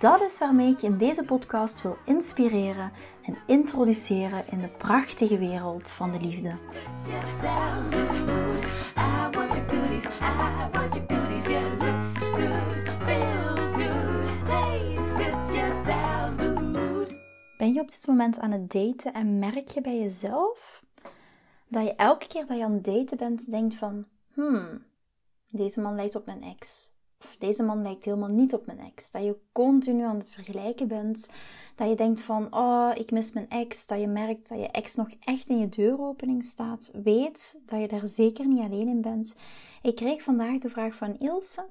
Dat 0.00 0.20
is 0.20 0.38
waarmee 0.38 0.72
ik 0.72 0.78
je 0.78 0.86
in 0.86 0.98
deze 0.98 1.24
podcast 1.24 1.82
wil 1.82 1.96
inspireren 2.04 2.90
en 3.22 3.36
introduceren 3.46 4.44
in 4.50 4.60
de 4.60 4.68
prachtige 4.68 5.38
wereld 5.38 5.90
van 5.90 6.12
de 6.12 6.20
liefde. 6.20 6.54
Ben 17.58 17.72
je 17.72 17.80
op 17.80 17.88
dit 17.88 18.06
moment 18.06 18.38
aan 18.38 18.50
het 18.50 18.70
daten 18.70 19.12
en 19.14 19.38
merk 19.38 19.68
je 19.68 19.80
bij 19.80 19.98
jezelf 19.98 20.82
dat 21.68 21.82
je 21.82 21.94
elke 21.94 22.26
keer 22.26 22.46
dat 22.46 22.56
je 22.56 22.64
aan 22.64 22.72
het 22.72 22.84
daten 22.84 23.16
bent 23.16 23.50
denkt 23.50 23.74
van, 23.74 24.04
hmm, 24.32 24.84
deze 25.48 25.80
man 25.80 25.94
lijkt 25.94 26.16
op 26.16 26.26
mijn 26.26 26.42
ex 26.42 26.89
deze 27.38 27.62
man 27.62 27.82
lijkt 27.82 28.04
helemaal 28.04 28.28
niet 28.28 28.54
op 28.54 28.66
mijn 28.66 28.78
ex. 28.78 29.10
Dat 29.10 29.24
je 29.24 29.36
continu 29.52 30.02
aan 30.02 30.18
het 30.18 30.30
vergelijken 30.30 30.88
bent. 30.88 31.28
Dat 31.76 31.88
je 31.88 31.94
denkt 31.94 32.20
van, 32.20 32.54
oh, 32.54 32.90
ik 32.94 33.10
mis 33.10 33.32
mijn 33.32 33.48
ex. 33.48 33.86
Dat 33.86 34.00
je 34.00 34.06
merkt 34.06 34.48
dat 34.48 34.58
je 34.58 34.68
ex 34.68 34.94
nog 34.94 35.08
echt 35.20 35.48
in 35.48 35.58
je 35.58 35.68
deuropening 35.68 36.44
staat. 36.44 36.90
Weet 37.02 37.60
dat 37.66 37.80
je 37.80 37.88
daar 37.88 38.08
zeker 38.08 38.46
niet 38.46 38.60
alleen 38.60 38.88
in 38.88 39.00
bent. 39.00 39.34
Ik 39.82 39.96
kreeg 39.96 40.22
vandaag 40.22 40.58
de 40.58 40.68
vraag 40.68 40.94
van 40.94 41.18
Ilse. 41.18 41.66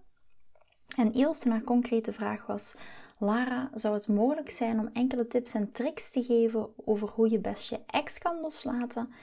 En 0.95 1.13
Ilse, 1.13 1.49
haar 1.49 1.63
concrete 1.63 2.13
vraag 2.13 2.45
was... 2.45 2.75
Lara, 3.21 3.69
zou 3.73 3.93
het 3.93 4.07
mogelijk 4.07 4.49
zijn 4.49 4.79
om 4.79 4.89
enkele 4.93 5.27
tips 5.27 5.53
en 5.53 5.71
tricks 5.71 6.11
te 6.11 6.23
geven 6.23 6.69
over 6.85 7.07
hoe 7.07 7.29
je 7.29 7.39
best 7.39 7.69
je 7.69 7.79
ex 7.87 8.17
kan 8.17 8.39
loslaten? 8.41 9.13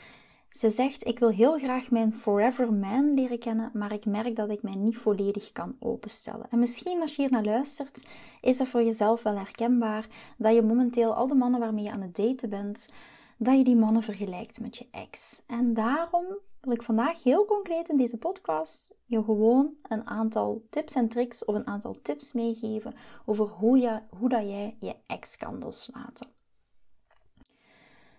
Ze 0.56 0.70
zegt: 0.70 1.06
Ik 1.06 1.18
wil 1.18 1.28
heel 1.28 1.58
graag 1.58 1.90
mijn 1.90 2.12
Forever 2.12 2.72
Man 2.72 3.14
leren 3.14 3.38
kennen, 3.38 3.70
maar 3.74 3.92
ik 3.92 4.04
merk 4.04 4.36
dat 4.36 4.50
ik 4.50 4.62
mij 4.62 4.74
niet 4.74 4.96
volledig 4.96 5.52
kan 5.52 5.76
openstellen. 5.80 6.46
En 6.50 6.58
misschien 6.58 7.00
als 7.00 7.16
je 7.16 7.22
hier 7.22 7.30
naar 7.30 7.44
luistert, 7.44 8.08
is 8.40 8.56
dat 8.56 8.68
voor 8.68 8.82
jezelf 8.82 9.22
wel 9.22 9.36
herkenbaar 9.36 10.06
dat 10.38 10.54
je 10.54 10.62
momenteel 10.62 11.14
al 11.14 11.26
de 11.26 11.34
mannen 11.34 11.60
waarmee 11.60 11.84
je 11.84 11.90
aan 11.90 12.00
het 12.00 12.16
daten 12.16 12.48
bent, 12.48 12.90
dat 13.38 13.56
je 13.56 13.64
die 13.64 13.76
mannen 13.76 14.02
vergelijkt 14.02 14.60
met 14.60 14.76
je 14.76 14.86
ex. 14.90 15.42
En 15.46 15.74
daarom 15.74 16.24
wil 16.60 16.72
ik 16.72 16.82
vandaag 16.82 17.22
heel 17.22 17.44
concreet 17.44 17.88
in 17.88 17.96
deze 17.96 18.18
podcast 18.18 18.94
je 19.04 19.24
gewoon 19.24 19.74
een 19.82 20.06
aantal 20.06 20.62
tips 20.70 20.94
en 20.94 21.08
tricks 21.08 21.44
of 21.44 21.54
een 21.54 21.66
aantal 21.66 21.98
tips 22.02 22.32
meegeven 22.32 22.94
over 23.26 23.46
hoe, 23.46 23.78
je, 23.78 24.00
hoe 24.18 24.28
dat 24.28 24.42
jij 24.42 24.76
je 24.80 24.96
ex 25.06 25.36
kan 25.36 25.58
loslaten. 25.58 26.35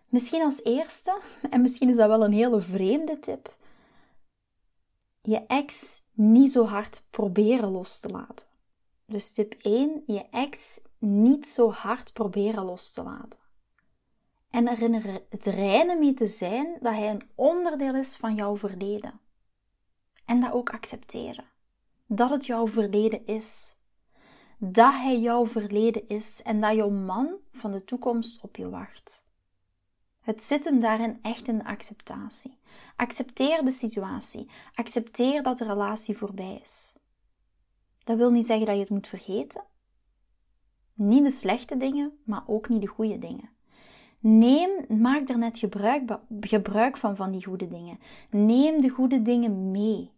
Misschien 0.10 0.42
als 0.42 0.64
eerste, 0.64 1.22
en 1.50 1.62
misschien 1.62 1.90
is 1.90 1.96
dat 1.96 2.08
wel 2.08 2.24
een 2.24 2.32
hele 2.32 2.62
vreemde 2.62 3.20
tip, 3.20 3.56
je 5.22 5.46
ex 5.48 6.02
niet 6.12 6.52
zo 6.52 6.66
hard 6.66 7.06
proberen 7.10 7.72
los 7.72 8.00
te 8.00 8.10
laten. 8.10 8.48
Dus 9.06 9.32
tip 9.32 9.54
1, 9.54 10.04
je 10.06 10.26
ex 10.30 10.80
niet 10.98 11.48
zo 11.48 11.72
hard 11.72 12.14
proberen 12.14 12.64
los 12.64 12.92
te 12.92 13.04
laten. 13.04 13.40
En 14.50 14.68
er 14.68 15.22
het 15.30 15.46
reinen 15.46 16.00
mee 16.00 16.14
te 16.14 16.28
zijn 16.28 16.78
dat 16.82 16.94
hij 16.94 17.10
een 17.10 17.30
onderdeel 17.36 17.96
is 17.96 18.16
van 18.16 18.36
jouw 18.36 18.58
verleden. 18.58 19.20
En 20.26 20.40
dat 20.40 20.52
ook 20.52 20.70
accepteren. 20.70 21.46
Dat 22.06 22.30
het 22.30 22.46
jouw 22.46 22.68
verleden 22.68 23.26
is. 23.26 23.76
Dat 24.58 24.94
hij 24.94 25.20
jouw 25.20 25.48
verleden 25.48 26.08
is 26.08 26.42
en 26.42 26.62
dat 26.62 26.76
jouw 26.76 26.90
man 26.90 27.36
van 27.52 27.72
de 27.72 27.84
toekomst 27.84 28.42
op 28.42 28.56
je 28.56 28.70
wacht. 28.70 29.27
Het 30.28 30.44
zit 30.44 30.64
hem 30.64 30.80
daarin 30.80 31.20
echt 31.22 31.48
in 31.48 31.64
acceptatie. 31.64 32.58
Accepteer 32.96 33.66
de 33.66 33.72
situatie. 33.72 34.50
Accepteer 34.74 35.44
dat 35.44 35.58
de 35.58 35.66
relatie 35.66 36.18
voorbij 36.18 36.60
is. 36.64 36.96
Dat 38.04 38.18
wil 38.18 38.32
niet 38.32 38.46
zeggen 38.46 38.66
dat 38.66 38.76
je 38.76 38.82
het 38.82 38.90
moet 38.90 39.08
vergeten. 39.08 39.64
Niet 40.94 41.24
de 41.24 41.32
slechte 41.32 41.78
dingen, 41.78 42.18
maar 42.24 42.44
ook 42.48 42.70
niet 42.70 42.82
de 42.82 42.88
goede 42.88 43.18
dingen. 43.18 43.50
Neem, 44.20 45.00
maak 45.00 45.30
er 45.30 45.38
net 45.38 45.58
gebruik, 45.58 46.20
gebruik 46.40 46.98
van 46.98 47.16
van 47.16 47.32
die 47.32 47.46
goede 47.46 47.68
dingen. 47.68 48.00
Neem 48.30 48.82
de 48.82 48.90
goede 48.90 49.22
dingen 49.22 49.72
mee. 49.72 50.12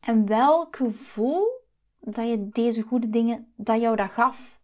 En 0.00 0.26
welk 0.26 0.76
gevoel 0.76 1.46
dat 2.00 2.28
je 2.28 2.48
deze 2.48 2.82
goede 2.82 3.10
dingen, 3.10 3.52
dat 3.56 3.80
jou 3.80 3.96
dat 3.96 4.10
gaf. 4.10 4.60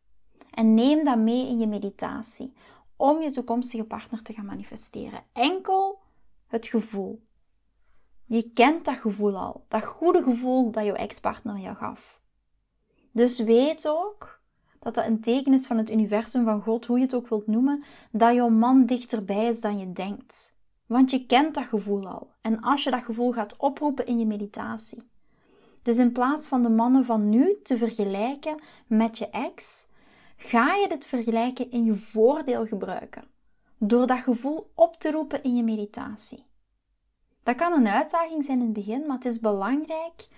En 0.50 0.75
neem 0.75 1.05
dat 1.05 1.19
mee 1.19 1.49
in 1.49 1.59
je 1.59 1.66
meditatie 1.66 2.53
om 3.00 3.22
je 3.22 3.31
toekomstige 3.31 3.84
partner 3.84 4.22
te 4.22 4.33
gaan 4.33 4.44
manifesteren. 4.44 5.22
Enkel 5.33 5.99
het 6.47 6.66
gevoel. 6.66 7.22
Je 8.27 8.50
kent 8.50 8.84
dat 8.84 8.97
gevoel 8.97 9.37
al, 9.37 9.65
dat 9.69 9.84
goede 9.84 10.22
gevoel 10.22 10.71
dat 10.71 10.84
jouw 10.84 10.94
ex-partner 10.94 11.59
jou 11.59 11.77
gaf. 11.77 12.21
Dus 13.12 13.39
weet 13.39 13.89
ook 13.89 14.41
dat 14.78 14.94
dat 14.94 15.06
een 15.06 15.21
teken 15.21 15.53
is 15.53 15.66
van 15.66 15.77
het 15.77 15.91
universum 15.91 16.44
van 16.44 16.62
God, 16.62 16.87
hoe 16.87 16.99
je 16.99 17.05
het 17.05 17.15
ook 17.15 17.28
wilt 17.28 17.47
noemen, 17.47 17.84
dat 18.12 18.34
jouw 18.34 18.49
man 18.49 18.87
dichterbij 18.87 19.47
is 19.47 19.60
dan 19.60 19.78
je 19.78 19.93
denkt. 19.93 20.56
Want 20.87 21.10
je 21.10 21.27
kent 21.27 21.55
dat 21.55 21.65
gevoel 21.65 22.09
al. 22.09 22.31
En 22.41 22.60
als 22.60 22.84
je 22.84 22.91
dat 22.91 23.05
gevoel 23.05 23.33
gaat 23.33 23.56
oproepen 23.56 24.06
in 24.06 24.19
je 24.19 24.27
meditatie. 24.27 25.10
Dus 25.83 25.99
in 25.99 26.12
plaats 26.12 26.49
van 26.49 26.62
de 26.62 26.69
mannen 26.69 27.05
van 27.05 27.28
nu 27.28 27.59
te 27.62 27.77
vergelijken 27.77 28.62
met 28.87 29.19
je 29.19 29.31
ex, 29.31 29.89
ga 30.43 30.75
je 30.75 30.89
dit 30.89 31.06
vergelijken 31.06 31.71
in 31.71 31.84
je 31.84 31.95
voordeel 31.95 32.67
gebruiken. 32.67 33.25
Door 33.78 34.06
dat 34.06 34.23
gevoel 34.23 34.71
op 34.75 34.97
te 34.97 35.11
roepen 35.11 35.43
in 35.43 35.56
je 35.56 35.62
meditatie. 35.62 36.45
Dat 37.43 37.56
kan 37.56 37.73
een 37.73 37.89
uitdaging 37.89 38.45
zijn 38.45 38.59
in 38.59 38.65
het 38.65 38.73
begin, 38.73 39.06
maar 39.06 39.17
het 39.17 39.25
is 39.25 39.41
belangrijk 39.41 40.28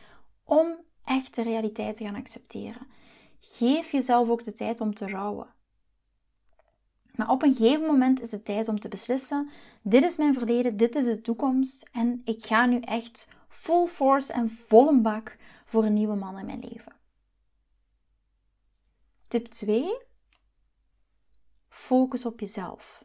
om 0.45 0.77
echt 1.05 1.35
de 1.35 1.43
realiteit 1.43 1.97
te 1.97 2.05
gaan 2.05 2.15
accepteren. 2.15 2.87
Geef 3.41 3.91
jezelf 3.91 4.29
ook 4.29 4.45
de 4.45 4.53
tijd 4.53 4.81
om 4.81 4.95
te 4.95 5.09
rouwen. 5.09 5.47
Maar 7.15 7.31
op 7.31 7.43
een 7.43 7.55
gegeven 7.55 7.87
moment 7.87 8.21
is 8.21 8.31
het 8.31 8.45
tijd 8.45 8.69
om 8.69 8.81
te 8.81 8.89
beslissen: 8.89 9.51
dit 9.83 10.05
is 10.05 10.17
mijn 10.17 10.35
verleden, 10.35 10.77
dit 10.77 10.95
is 10.95 11.05
de 11.05 11.21
toekomst 11.21 11.89
en 11.93 12.21
ik 12.25 12.45
ga 12.45 12.67
nu 12.67 12.81
echt 12.81 13.29
full 13.49 13.87
force 13.87 14.33
en 14.33 14.51
volle 14.51 15.01
bak 15.01 15.37
voor 15.65 15.85
een 15.85 15.95
nieuwe 15.95 16.17
man 16.17 16.39
in 16.39 16.47
mijn 16.47 16.65
leven. 16.69 17.01
Tip 19.33 19.47
2. 19.47 19.99
Focus 21.69 22.27
op 22.27 22.41
jezelf. 22.41 23.05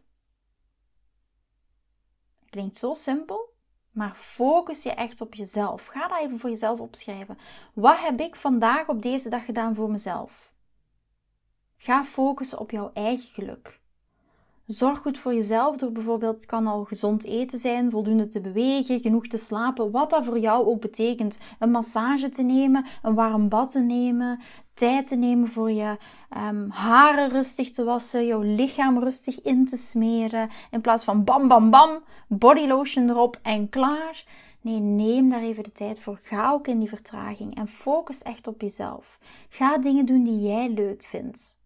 Klinkt 2.49 2.75
zo 2.75 2.93
simpel, 2.93 3.53
maar 3.91 4.15
focus 4.15 4.83
je 4.83 4.91
echt 4.91 5.21
op 5.21 5.33
jezelf. 5.33 5.85
Ga 5.85 6.07
dat 6.07 6.19
even 6.19 6.39
voor 6.39 6.49
jezelf 6.49 6.79
opschrijven. 6.79 7.37
Wat 7.73 7.99
heb 7.99 8.19
ik 8.19 8.35
vandaag 8.35 8.87
op 8.87 9.01
deze 9.01 9.29
dag 9.29 9.45
gedaan 9.45 9.75
voor 9.75 9.91
mezelf? 9.91 10.53
Ga 11.77 12.05
focussen 12.05 12.59
op 12.59 12.71
jouw 12.71 12.91
eigen 12.93 13.27
geluk. 13.27 13.81
Zorg 14.67 14.99
goed 14.99 15.17
voor 15.17 15.33
jezelf 15.33 15.77
door 15.77 15.91
bijvoorbeeld, 15.91 16.35
het 16.35 16.45
kan 16.45 16.67
al 16.67 16.83
gezond 16.83 17.25
eten 17.25 17.59
zijn, 17.59 17.91
voldoende 17.91 18.27
te 18.27 18.41
bewegen, 18.41 18.99
genoeg 18.99 19.27
te 19.27 19.37
slapen, 19.37 19.91
wat 19.91 20.09
dat 20.09 20.25
voor 20.25 20.39
jou 20.39 20.65
ook 20.65 20.81
betekent. 20.81 21.37
Een 21.59 21.71
massage 21.71 22.29
te 22.29 22.43
nemen, 22.43 22.85
een 23.01 23.13
warm 23.13 23.49
bad 23.49 23.71
te 23.71 23.79
nemen, 23.79 24.39
tijd 24.73 25.07
te 25.07 25.15
nemen 25.15 25.47
voor 25.47 25.71
je 25.71 25.97
um, 26.49 26.69
haren 26.69 27.29
rustig 27.29 27.71
te 27.71 27.83
wassen, 27.83 28.25
jouw 28.25 28.41
lichaam 28.41 28.99
rustig 28.99 29.41
in 29.41 29.65
te 29.65 29.77
smeren, 29.77 30.49
in 30.71 30.81
plaats 30.81 31.03
van 31.03 31.23
bam 31.23 31.47
bam 31.47 31.69
bam, 31.69 32.03
body 32.27 32.65
lotion 32.65 33.09
erop 33.09 33.39
en 33.41 33.69
klaar. 33.69 34.25
Nee, 34.61 34.79
neem 34.79 35.29
daar 35.29 35.41
even 35.41 35.63
de 35.63 35.71
tijd 35.71 35.99
voor. 35.99 36.19
Ga 36.23 36.51
ook 36.51 36.67
in 36.67 36.79
die 36.79 36.89
vertraging 36.89 37.55
en 37.55 37.67
focus 37.67 38.21
echt 38.21 38.47
op 38.47 38.61
jezelf. 38.61 39.19
Ga 39.49 39.77
dingen 39.77 40.05
doen 40.05 40.23
die 40.23 40.39
jij 40.39 40.69
leuk 40.69 41.03
vindt. 41.03 41.65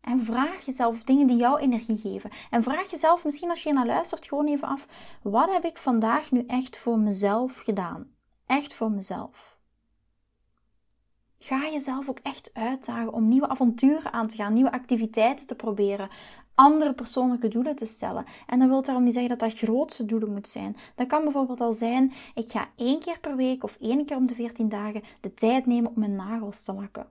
En 0.00 0.24
vraag 0.24 0.64
jezelf 0.64 1.02
dingen 1.02 1.26
die 1.26 1.36
jouw 1.36 1.56
energie 1.56 1.98
geven. 1.98 2.30
En 2.50 2.62
vraag 2.62 2.90
jezelf 2.90 3.24
misschien 3.24 3.50
als 3.50 3.62
je 3.62 3.72
naar 3.72 3.86
luistert 3.86 4.26
gewoon 4.26 4.46
even 4.46 4.68
af: 4.68 4.86
wat 5.22 5.50
heb 5.50 5.64
ik 5.64 5.76
vandaag 5.76 6.30
nu 6.30 6.44
echt 6.46 6.78
voor 6.78 6.98
mezelf 6.98 7.56
gedaan? 7.56 8.06
Echt 8.46 8.74
voor 8.74 8.90
mezelf. 8.90 9.58
Ga 11.38 11.68
jezelf 11.70 12.08
ook 12.08 12.18
echt 12.18 12.50
uitdagen 12.52 13.12
om 13.12 13.28
nieuwe 13.28 13.48
avonturen 13.48 14.12
aan 14.12 14.28
te 14.28 14.36
gaan, 14.36 14.52
nieuwe 14.52 14.72
activiteiten 14.72 15.46
te 15.46 15.54
proberen, 15.54 16.08
andere 16.54 16.94
persoonlijke 16.94 17.48
doelen 17.48 17.76
te 17.76 17.84
stellen. 17.84 18.24
En 18.46 18.58
dat 18.58 18.68
wil 18.68 18.82
daarom 18.82 19.04
niet 19.04 19.12
zeggen 19.12 19.38
dat 19.38 19.50
dat 19.50 19.58
grootste 19.58 20.04
doelen 20.06 20.32
moet 20.32 20.48
zijn. 20.48 20.76
Dat 20.94 21.06
kan 21.06 21.24
bijvoorbeeld 21.24 21.60
al 21.60 21.72
zijn: 21.72 22.12
ik 22.34 22.50
ga 22.50 22.68
één 22.76 23.00
keer 23.00 23.20
per 23.20 23.36
week 23.36 23.64
of 23.64 23.76
één 23.80 24.04
keer 24.04 24.16
om 24.16 24.26
de 24.26 24.34
14 24.34 24.68
dagen 24.68 25.02
de 25.20 25.34
tijd 25.34 25.66
nemen 25.66 25.90
om 25.90 25.98
mijn 25.98 26.16
nagels 26.16 26.64
te 26.64 26.72
lakken. 26.72 27.06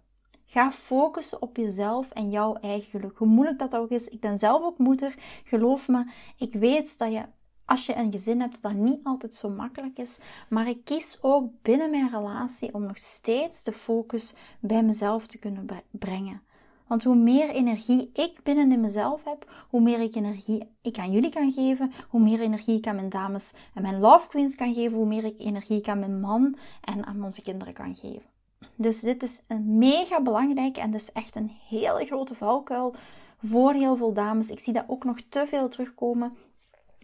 Ga 0.51 0.71
focussen 0.71 1.41
op 1.41 1.57
jezelf 1.57 2.11
en 2.11 2.29
jouw 2.29 2.55
eigen 2.55 2.89
geluk. 2.89 3.17
Hoe 3.17 3.27
moeilijk 3.27 3.59
dat 3.59 3.75
ook 3.75 3.89
is. 3.89 4.07
Ik 4.07 4.19
ben 4.19 4.37
zelf 4.37 4.63
ook 4.63 4.77
moeder. 4.77 5.15
Geloof 5.43 5.87
me, 5.87 6.11
ik 6.37 6.53
weet 6.53 6.97
dat 6.97 7.11
je 7.11 7.25
als 7.65 7.85
je 7.85 7.95
een 7.95 8.11
gezin 8.11 8.41
hebt, 8.41 8.61
dat 8.61 8.73
niet 8.73 8.99
altijd 9.03 9.33
zo 9.33 9.49
makkelijk 9.49 9.97
is. 9.97 10.19
Maar 10.49 10.67
ik 10.67 10.83
kies 10.83 11.17
ook 11.21 11.51
binnen 11.61 11.89
mijn 11.89 12.09
relatie 12.09 12.73
om 12.73 12.81
nog 12.81 12.97
steeds 12.97 13.63
de 13.63 13.73
focus 13.73 14.35
bij 14.59 14.83
mezelf 14.83 15.27
te 15.27 15.39
kunnen 15.39 15.67
brengen. 15.91 16.41
Want 16.87 17.03
hoe 17.03 17.15
meer 17.15 17.49
energie 17.49 18.09
ik 18.13 18.39
binnen 18.43 18.71
in 18.71 18.81
mezelf 18.81 19.23
heb, 19.23 19.51
hoe 19.69 19.81
meer 19.81 19.99
ik 19.99 20.15
energie 20.15 20.75
ik 20.81 20.97
aan 20.97 21.11
jullie 21.11 21.31
kan 21.31 21.51
geven, 21.51 21.91
hoe 22.09 22.21
meer 22.21 22.39
energie 22.39 22.77
ik 22.77 22.87
aan 22.87 22.95
mijn 22.95 23.09
dames 23.09 23.53
en 23.73 23.81
mijn 23.81 23.99
love 23.99 24.27
queens 24.27 24.55
kan 24.55 24.73
geven, 24.73 24.97
hoe 24.97 25.07
meer 25.07 25.23
ik 25.23 25.39
energie 25.39 25.77
ik 25.77 25.87
aan 25.87 25.99
mijn 25.99 26.19
man 26.19 26.57
en 26.81 27.05
aan 27.05 27.23
onze 27.23 27.41
kinderen 27.41 27.73
kan 27.73 27.95
geven. 27.95 28.38
Dus 28.75 28.99
dit 29.01 29.23
is 29.23 29.41
een 29.47 29.77
mega 29.77 30.21
belangrijk 30.21 30.77
en 30.77 30.93
is 30.93 31.11
echt 31.11 31.35
een 31.35 31.51
hele 31.67 32.05
grote 32.05 32.35
valkuil 32.35 32.95
voor 33.43 33.73
heel 33.73 33.97
veel 33.97 34.13
dames. 34.13 34.49
Ik 34.49 34.59
zie 34.59 34.73
dat 34.73 34.85
ook 34.87 35.03
nog 35.03 35.17
te 35.29 35.45
veel 35.47 35.69
terugkomen 35.69 36.37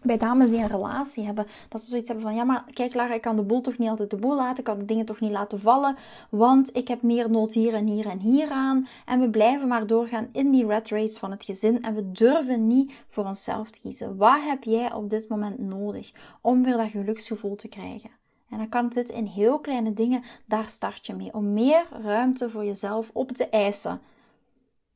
bij 0.05 0.17
dames 0.17 0.49
die 0.49 0.59
een 0.59 0.67
relatie 0.67 1.25
hebben, 1.25 1.45
dat 1.69 1.81
ze 1.81 1.89
zoiets 1.89 2.07
hebben 2.07 2.25
van, 2.25 2.35
ja 2.35 2.43
maar 2.43 2.63
kijk 2.73 2.93
Lara, 2.93 3.13
ik 3.13 3.21
kan 3.21 3.35
de 3.35 3.41
boel 3.41 3.61
toch 3.61 3.77
niet 3.77 3.89
altijd 3.89 4.09
de 4.09 4.15
boel 4.15 4.35
laten, 4.35 4.57
ik 4.57 4.63
kan 4.63 4.79
de 4.79 4.85
dingen 4.85 5.05
toch 5.05 5.19
niet 5.19 5.31
laten 5.31 5.59
vallen, 5.59 5.95
want 6.29 6.75
ik 6.75 6.87
heb 6.87 7.01
meer 7.01 7.29
nood 7.29 7.53
hier 7.53 7.73
en 7.73 7.85
hier 7.85 8.05
en 8.05 8.19
hier 8.19 8.49
aan. 8.49 8.87
En 9.05 9.19
we 9.19 9.29
blijven 9.29 9.67
maar 9.67 9.87
doorgaan 9.87 10.29
in 10.31 10.51
die 10.51 10.65
red 10.65 10.89
race 10.89 11.19
van 11.19 11.31
het 11.31 11.43
gezin 11.43 11.83
en 11.83 11.95
we 11.95 12.11
durven 12.11 12.67
niet 12.67 12.93
voor 13.09 13.25
onszelf 13.25 13.69
te 13.69 13.79
kiezen. 13.79 14.17
Wat 14.17 14.41
heb 14.41 14.63
jij 14.63 14.93
op 14.93 15.09
dit 15.09 15.29
moment 15.29 15.59
nodig 15.59 16.11
om 16.41 16.63
weer 16.63 16.77
dat 16.77 16.89
geluksgevoel 16.89 17.55
te 17.55 17.67
krijgen? 17.67 18.09
En 18.55 18.61
dan 18.61 18.69
kan 18.69 18.89
dit 18.89 19.09
in 19.09 19.25
heel 19.25 19.59
kleine 19.59 19.93
dingen, 19.93 20.23
daar 20.45 20.67
start 20.67 21.05
je 21.05 21.13
mee. 21.13 21.33
Om 21.33 21.53
meer 21.53 21.87
ruimte 21.91 22.49
voor 22.49 22.65
jezelf 22.65 23.09
op 23.13 23.31
te 23.31 23.49
eisen. 23.49 24.01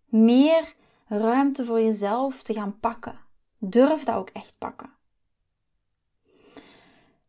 Meer 0.05 0.75
ruimte 1.07 1.65
voor 1.65 1.81
jezelf 1.81 2.41
te 2.43 2.53
gaan 2.53 2.79
pakken. 2.79 3.19
Durf 3.57 4.03
dat 4.03 4.15
ook 4.15 4.29
echt 4.29 4.53
pakken. 4.57 4.89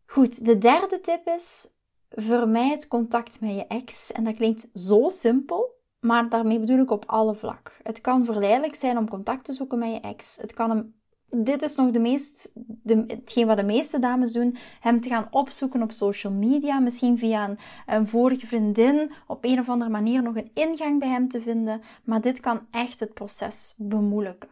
Goed, 0.07 0.45
de 0.45 0.59
derde 0.59 1.01
tip 1.01 1.27
is: 1.27 1.69
vermijd 2.11 2.89
contact 2.89 3.41
met 3.41 3.55
je 3.55 3.67
ex. 3.67 4.13
En 4.13 4.25
dat 4.25 4.35
klinkt 4.35 4.71
zo 4.75 5.09
simpel, 5.09 5.81
maar 6.01 6.29
daarmee 6.29 6.59
bedoel 6.59 6.79
ik 6.79 6.91
op 6.91 7.05
alle 7.07 7.35
vlak. 7.35 7.77
Het 7.83 8.01
kan 8.01 8.25
verleidelijk 8.25 8.75
zijn 8.75 8.99
om 8.99 9.09
contact 9.09 9.45
te 9.45 9.53
zoeken 9.53 9.79
met 9.79 9.93
je 9.93 10.01
ex. 10.01 10.37
Het 10.37 10.53
kan 10.53 10.71
hem, 10.71 11.00
dit 11.31 11.63
is 11.63 11.77
nog 11.77 11.91
de 11.91 11.99
meest, 11.99 12.51
de, 12.55 13.05
hetgeen 13.07 13.47
wat 13.47 13.57
de 13.57 13.65
meeste 13.65 13.99
dames 13.99 14.33
doen, 14.33 14.57
hem 14.81 15.01
te 15.01 15.09
gaan 15.09 15.29
opzoeken 15.31 15.83
op 15.83 15.93
social 15.93 16.33
media. 16.33 16.79
Misschien 16.79 17.19
via 17.19 17.57
een, 17.87 18.09
vorige 18.09 18.47
vriendin 18.47 19.11
op 19.27 19.45
een 19.45 19.59
of 19.59 19.69
andere 19.69 19.91
manier 19.91 20.23
nog 20.23 20.37
een 20.37 20.51
ingang 20.55 20.99
bij 20.99 21.09
hem 21.09 21.29
te 21.29 21.41
vinden. 21.41 21.81
Maar 22.05 22.21
dit 22.21 22.41
kan 22.41 22.67
echt 22.71 23.01
het 23.01 23.15
proces 23.15 23.75
bemoeilijken. 23.79 24.49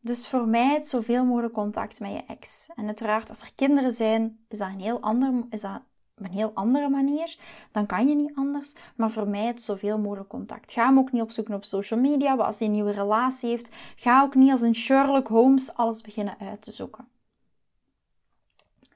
Dus 0.00 0.26
vermijd 0.26 0.86
zoveel 0.86 1.24
mogelijk 1.24 1.52
contact 1.52 2.00
met 2.00 2.12
je 2.12 2.24
ex. 2.26 2.68
En 2.74 2.86
uiteraard, 2.86 3.28
als 3.28 3.40
er 3.40 3.54
kinderen 3.54 3.92
zijn, 3.92 4.44
is 4.48 4.58
dat 4.58 4.68
een 4.68 4.80
heel, 4.80 5.00
ander, 5.00 5.46
is 5.50 5.60
dat 5.60 5.82
een 6.24 6.30
heel 6.30 6.50
andere 6.54 6.88
manier. 6.88 7.36
Dan 7.70 7.86
kan 7.86 8.08
je 8.08 8.14
niet 8.14 8.32
anders. 8.34 8.74
Maar 8.96 9.10
vermijd 9.10 9.62
zoveel 9.62 9.98
mogelijk 9.98 10.28
contact. 10.28 10.72
Ga 10.72 10.86
hem 10.86 10.98
ook 10.98 11.12
niet 11.12 11.22
opzoeken 11.22 11.54
op 11.54 11.64
social 11.64 12.00
media. 12.00 12.34
als 12.34 12.58
hij 12.58 12.68
een 12.68 12.74
nieuwe 12.74 12.90
relatie 12.90 13.48
heeft, 13.48 13.68
ga 13.96 14.22
ook 14.22 14.34
niet 14.34 14.50
als 14.50 14.60
een 14.60 14.74
Sherlock 14.74 15.28
Holmes 15.28 15.74
alles 15.74 16.00
beginnen 16.00 16.36
uit 16.38 16.62
te 16.62 16.70
zoeken. 16.70 17.08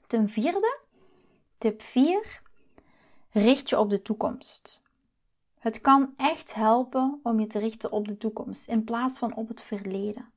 Ten 0.07 0.29
vierde, 0.29 0.79
tip 1.57 1.81
4, 1.81 2.41
richt 3.31 3.69
je 3.69 3.79
op 3.79 3.89
de 3.89 4.01
toekomst. 4.01 4.85
Het 5.59 5.81
kan 5.81 6.13
echt 6.17 6.53
helpen 6.53 7.19
om 7.23 7.39
je 7.39 7.47
te 7.47 7.59
richten 7.59 7.91
op 7.91 8.07
de 8.07 8.17
toekomst 8.17 8.67
in 8.67 8.83
plaats 8.83 9.19
van 9.19 9.35
op 9.35 9.47
het 9.47 9.61
verleden. 9.61 10.31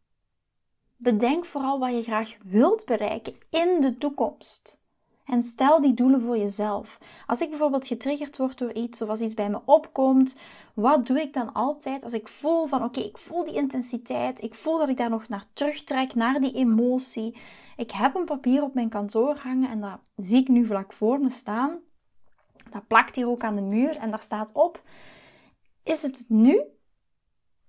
Bedenk 0.97 1.45
vooral 1.45 1.79
wat 1.79 1.95
je 1.95 2.03
graag 2.03 2.37
wilt 2.43 2.85
bereiken 2.85 3.37
in 3.51 3.81
de 3.81 3.99
toekomst. 3.99 4.81
En 5.31 5.43
stel 5.43 5.81
die 5.81 5.95
doelen 5.95 6.21
voor 6.21 6.39
jezelf. 6.39 6.99
Als 7.27 7.41
ik 7.41 7.49
bijvoorbeeld 7.49 7.87
getriggerd 7.87 8.37
word 8.37 8.59
door 8.59 8.73
iets 8.73 9.03
of 9.03 9.09
als 9.09 9.21
iets 9.21 9.35
bij 9.35 9.51
me 9.51 9.61
opkomt, 9.65 10.37
wat 10.75 11.07
doe 11.07 11.21
ik 11.21 11.33
dan 11.33 11.53
altijd 11.53 12.05
als 12.05 12.13
ik 12.13 12.29
voel 12.29 12.67
van 12.67 12.85
oké, 12.85 13.01
ik 13.01 13.19
voel 13.19 13.45
die 13.45 13.55
intensiteit, 13.55 14.43
ik 14.43 14.55
voel 14.55 14.79
dat 14.79 14.89
ik 14.89 14.97
daar 14.97 15.11
nog 15.11 15.29
naar 15.29 15.45
terugtrek, 15.53 16.15
naar 16.15 16.41
die 16.41 16.53
emotie. 16.53 17.37
Ik 17.77 17.91
heb 17.91 18.15
een 18.15 18.25
papier 18.25 18.63
op 18.63 18.75
mijn 18.75 18.89
kantoor 18.89 19.37
hangen 19.37 19.71
en 19.71 19.81
dat 19.81 19.99
zie 20.17 20.41
ik 20.41 20.49
nu 20.49 20.67
vlak 20.67 20.93
voor 20.93 21.21
me 21.21 21.31
staan. 21.31 21.79
Dat 22.71 22.87
plakt 22.87 23.17
hier 23.17 23.29
ook 23.29 23.45
aan 23.45 23.57
de 23.57 23.63
muur 23.63 23.97
en 23.97 24.11
daar 24.11 24.23
staat 24.23 24.53
op: 24.53 24.83
is 25.83 26.03
het 26.03 26.25
nu? 26.29 26.63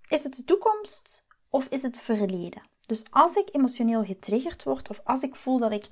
Is 0.07 0.23
het 0.23 0.35
de 0.35 0.43
toekomst? 0.43 1.25
Of 1.49 1.65
is 1.65 1.81
het 1.81 1.99
verleden? 1.99 2.61
Dus 2.85 3.05
als 3.09 3.35
ik 3.35 3.49
emotioneel 3.51 4.03
getriggerd 4.03 4.63
word 4.63 4.89
of 4.89 5.01
als 5.03 5.23
ik 5.23 5.35
voel 5.35 5.59
dat 5.59 5.71
ik 5.71 5.87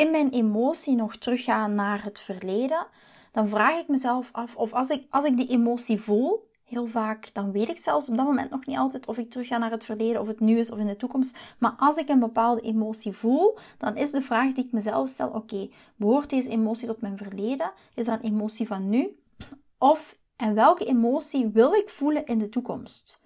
in 0.00 0.10
mijn 0.10 0.30
emotie 0.30 0.94
nog 0.94 1.16
terugga 1.16 1.66
naar 1.66 2.04
het 2.04 2.20
verleden, 2.20 2.86
dan 3.32 3.48
vraag 3.48 3.78
ik 3.78 3.88
mezelf 3.88 4.28
af 4.32 4.56
of 4.56 4.72
als 4.72 4.88
ik, 4.88 5.06
als 5.10 5.24
ik 5.24 5.36
die 5.36 5.48
emotie 5.48 6.00
voel, 6.00 6.48
heel 6.64 6.86
vaak, 6.86 7.34
dan 7.34 7.52
weet 7.52 7.68
ik 7.68 7.78
zelfs 7.78 8.08
op 8.08 8.16
dat 8.16 8.26
moment 8.26 8.50
nog 8.50 8.66
niet 8.66 8.76
altijd 8.76 9.06
of 9.06 9.18
ik 9.18 9.30
terugga 9.30 9.58
naar 9.58 9.70
het 9.70 9.84
verleden, 9.84 10.20
of 10.20 10.26
het 10.26 10.40
nu 10.40 10.58
is 10.58 10.70
of 10.70 10.78
in 10.78 10.86
de 10.86 10.96
toekomst. 10.96 11.38
Maar 11.58 11.74
als 11.78 11.96
ik 11.96 12.08
een 12.08 12.18
bepaalde 12.18 12.60
emotie 12.60 13.12
voel, 13.12 13.58
dan 13.78 13.96
is 13.96 14.10
de 14.10 14.22
vraag 14.22 14.52
die 14.52 14.64
ik 14.64 14.72
mezelf 14.72 15.08
stel: 15.08 15.28
oké, 15.28 15.70
behoort 15.96 16.30
deze 16.30 16.48
emotie 16.48 16.86
tot 16.86 17.00
mijn 17.00 17.16
verleden? 17.16 17.72
Is 17.94 18.06
dat 18.06 18.18
een 18.18 18.30
emotie 18.30 18.66
van 18.66 18.88
nu? 18.88 19.18
Of 19.78 20.16
en 20.36 20.54
welke 20.54 20.84
emotie 20.84 21.46
wil 21.46 21.72
ik 21.72 21.88
voelen 21.88 22.26
in 22.26 22.38
de 22.38 22.48
toekomst? 22.48 23.20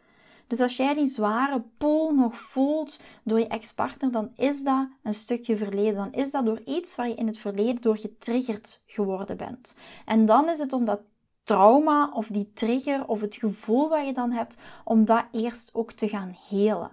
Dus 0.46 0.60
als 0.60 0.76
jij 0.76 0.94
die 0.94 1.06
zware 1.06 1.62
pool 1.78 2.14
nog 2.14 2.38
voelt 2.38 3.00
door 3.22 3.38
je 3.38 3.46
ex-partner, 3.46 4.10
dan 4.10 4.30
is 4.36 4.62
dat 4.62 4.88
een 5.02 5.14
stukje 5.14 5.56
verleden. 5.56 5.94
Dan 5.94 6.12
is 6.12 6.30
dat 6.30 6.44
door 6.44 6.60
iets 6.64 6.96
waar 6.96 7.08
je 7.08 7.14
in 7.14 7.26
het 7.26 7.38
verleden 7.38 7.82
door 7.82 7.98
getriggerd 7.98 8.82
geworden 8.86 9.36
bent. 9.36 9.76
En 10.04 10.26
dan 10.26 10.48
is 10.48 10.58
het 10.58 10.72
om 10.72 10.84
dat 10.84 11.00
trauma 11.42 12.10
of 12.12 12.26
die 12.26 12.50
trigger 12.54 13.06
of 13.06 13.20
het 13.20 13.36
gevoel 13.36 13.88
wat 13.88 14.06
je 14.06 14.12
dan 14.12 14.30
hebt, 14.30 14.58
om 14.84 15.04
dat 15.04 15.24
eerst 15.32 15.74
ook 15.74 15.92
te 15.92 16.08
gaan 16.08 16.36
helen. 16.48 16.90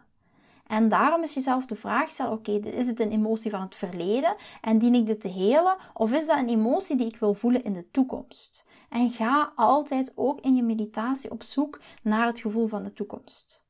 En 0.67 0.89
daarom 0.89 1.23
is 1.23 1.33
jezelf 1.33 1.65
de 1.65 1.75
vraag 1.75 2.09
stellen: 2.09 2.31
oké, 2.31 2.51
is 2.51 2.87
het 2.87 2.99
een 2.99 3.11
emotie 3.11 3.51
van 3.51 3.61
het 3.61 3.75
verleden 3.75 4.35
en 4.61 4.77
dien 4.77 4.95
ik 4.95 5.05
dit 5.05 5.21
te 5.21 5.27
helen? 5.27 5.75
Of 5.93 6.11
is 6.11 6.27
dat 6.27 6.37
een 6.37 6.49
emotie 6.49 6.95
die 6.95 7.07
ik 7.07 7.15
wil 7.15 7.33
voelen 7.33 7.63
in 7.63 7.73
de 7.73 7.91
toekomst? 7.91 8.67
En 8.91 9.09
ga 9.09 9.51
altijd 9.55 10.13
ook 10.15 10.39
in 10.39 10.55
je 10.55 10.63
meditatie 10.63 11.31
op 11.31 11.43
zoek 11.43 11.79
naar 12.03 12.25
het 12.25 12.39
gevoel 12.39 12.67
van 12.67 12.83
de 12.83 12.93
toekomst. 12.93 13.67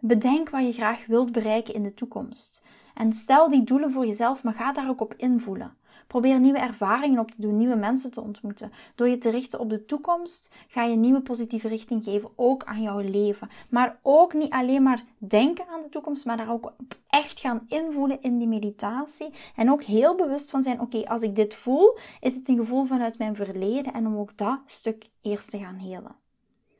Bedenk 0.00 0.50
wat 0.50 0.62
je 0.62 0.72
graag 0.72 1.06
wilt 1.06 1.32
bereiken 1.32 1.74
in 1.74 1.82
de 1.82 1.94
toekomst. 1.94 2.66
En 2.94 3.12
stel 3.12 3.48
die 3.48 3.64
doelen 3.64 3.92
voor 3.92 4.06
jezelf, 4.06 4.42
maar 4.42 4.54
ga 4.54 4.72
daar 4.72 4.88
ook 4.88 5.00
op 5.00 5.14
invoelen. 5.14 5.76
Probeer 6.10 6.40
nieuwe 6.40 6.58
ervaringen 6.58 7.18
op 7.18 7.30
te 7.30 7.40
doen, 7.40 7.56
nieuwe 7.56 7.74
mensen 7.74 8.10
te 8.10 8.20
ontmoeten. 8.20 8.72
Door 8.94 9.08
je 9.08 9.18
te 9.18 9.30
richten 9.30 9.60
op 9.60 9.70
de 9.70 9.84
toekomst 9.84 10.54
ga 10.68 10.82
je 10.82 10.96
nieuwe 10.96 11.20
positieve 11.20 11.68
richting 11.68 12.04
geven, 12.04 12.30
ook 12.36 12.64
aan 12.64 12.82
jouw 12.82 12.98
leven. 12.98 13.48
Maar 13.68 13.98
ook 14.02 14.32
niet 14.32 14.52
alleen 14.52 14.82
maar 14.82 15.04
denken 15.18 15.66
aan 15.68 15.82
de 15.82 15.88
toekomst, 15.88 16.26
maar 16.26 16.36
daar 16.36 16.52
ook 16.52 16.72
echt 17.08 17.40
gaan 17.40 17.64
invoelen 17.68 18.22
in 18.22 18.38
die 18.38 18.48
meditatie. 18.48 19.32
En 19.56 19.70
ook 19.70 19.82
heel 19.82 20.14
bewust 20.14 20.50
van 20.50 20.62
zijn, 20.62 20.80
oké, 20.80 21.04
als 21.04 21.22
ik 21.22 21.34
dit 21.34 21.54
voel, 21.54 21.98
is 22.20 22.34
het 22.34 22.48
een 22.48 22.56
gevoel 22.56 22.84
vanuit 22.84 23.18
mijn 23.18 23.36
verleden 23.36 23.92
en 23.92 24.06
om 24.06 24.16
ook 24.16 24.36
dat 24.36 24.58
stuk 24.66 25.08
eerst 25.22 25.50
te 25.50 25.58
gaan 25.58 25.78
helen. 25.78 26.16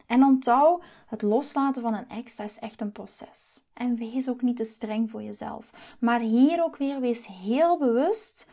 En 0.06 0.24
onthoud, 0.24 0.82
het 1.06 1.22
loslaten 1.22 1.82
van 1.82 1.94
een 1.94 2.08
ex, 2.08 2.38
is 2.38 2.58
echt 2.58 2.80
een 2.80 2.92
proces. 2.92 3.62
En 3.74 3.96
wees 3.96 4.28
ook 4.28 4.42
niet 4.42 4.56
te 4.56 4.64
streng 4.64 5.10
voor 5.10 5.22
jezelf. 5.22 5.70
Maar 6.00 6.20
hier 6.20 6.64
ook 6.64 6.76
weer, 6.76 7.00
wees 7.00 7.26
heel 7.26 7.78
bewust 7.78 8.48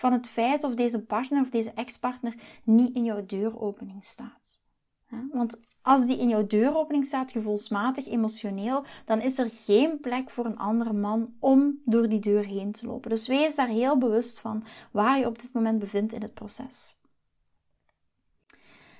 van 0.00 0.12
het 0.12 0.28
feit 0.28 0.64
of 0.64 0.74
deze 0.74 1.04
partner 1.04 1.42
of 1.42 1.50
deze 1.50 1.72
ex-partner 1.72 2.34
niet 2.64 2.94
in 2.94 3.04
jouw 3.04 3.26
deuropening 3.26 4.04
staat. 4.04 4.62
Want 5.32 5.60
als 5.82 6.06
die 6.06 6.18
in 6.18 6.28
jouw 6.28 6.46
deuropening 6.46 7.06
staat, 7.06 7.32
gevoelsmatig, 7.32 8.06
emotioneel, 8.08 8.84
dan 9.04 9.20
is 9.20 9.38
er 9.38 9.50
geen 9.50 10.00
plek 10.00 10.30
voor 10.30 10.44
een 10.44 10.58
andere 10.58 10.92
man 10.92 11.34
om 11.38 11.80
door 11.84 12.08
die 12.08 12.20
deur 12.20 12.44
heen 12.44 12.72
te 12.72 12.86
lopen. 12.86 13.10
Dus 13.10 13.26
wees 13.26 13.54
daar 13.54 13.68
heel 13.68 13.98
bewust 13.98 14.40
van 14.40 14.64
waar 14.92 15.18
je 15.18 15.26
op 15.26 15.38
dit 15.38 15.52
moment 15.52 15.78
bevindt 15.78 16.12
in 16.12 16.22
het 16.22 16.34
proces. 16.34 16.96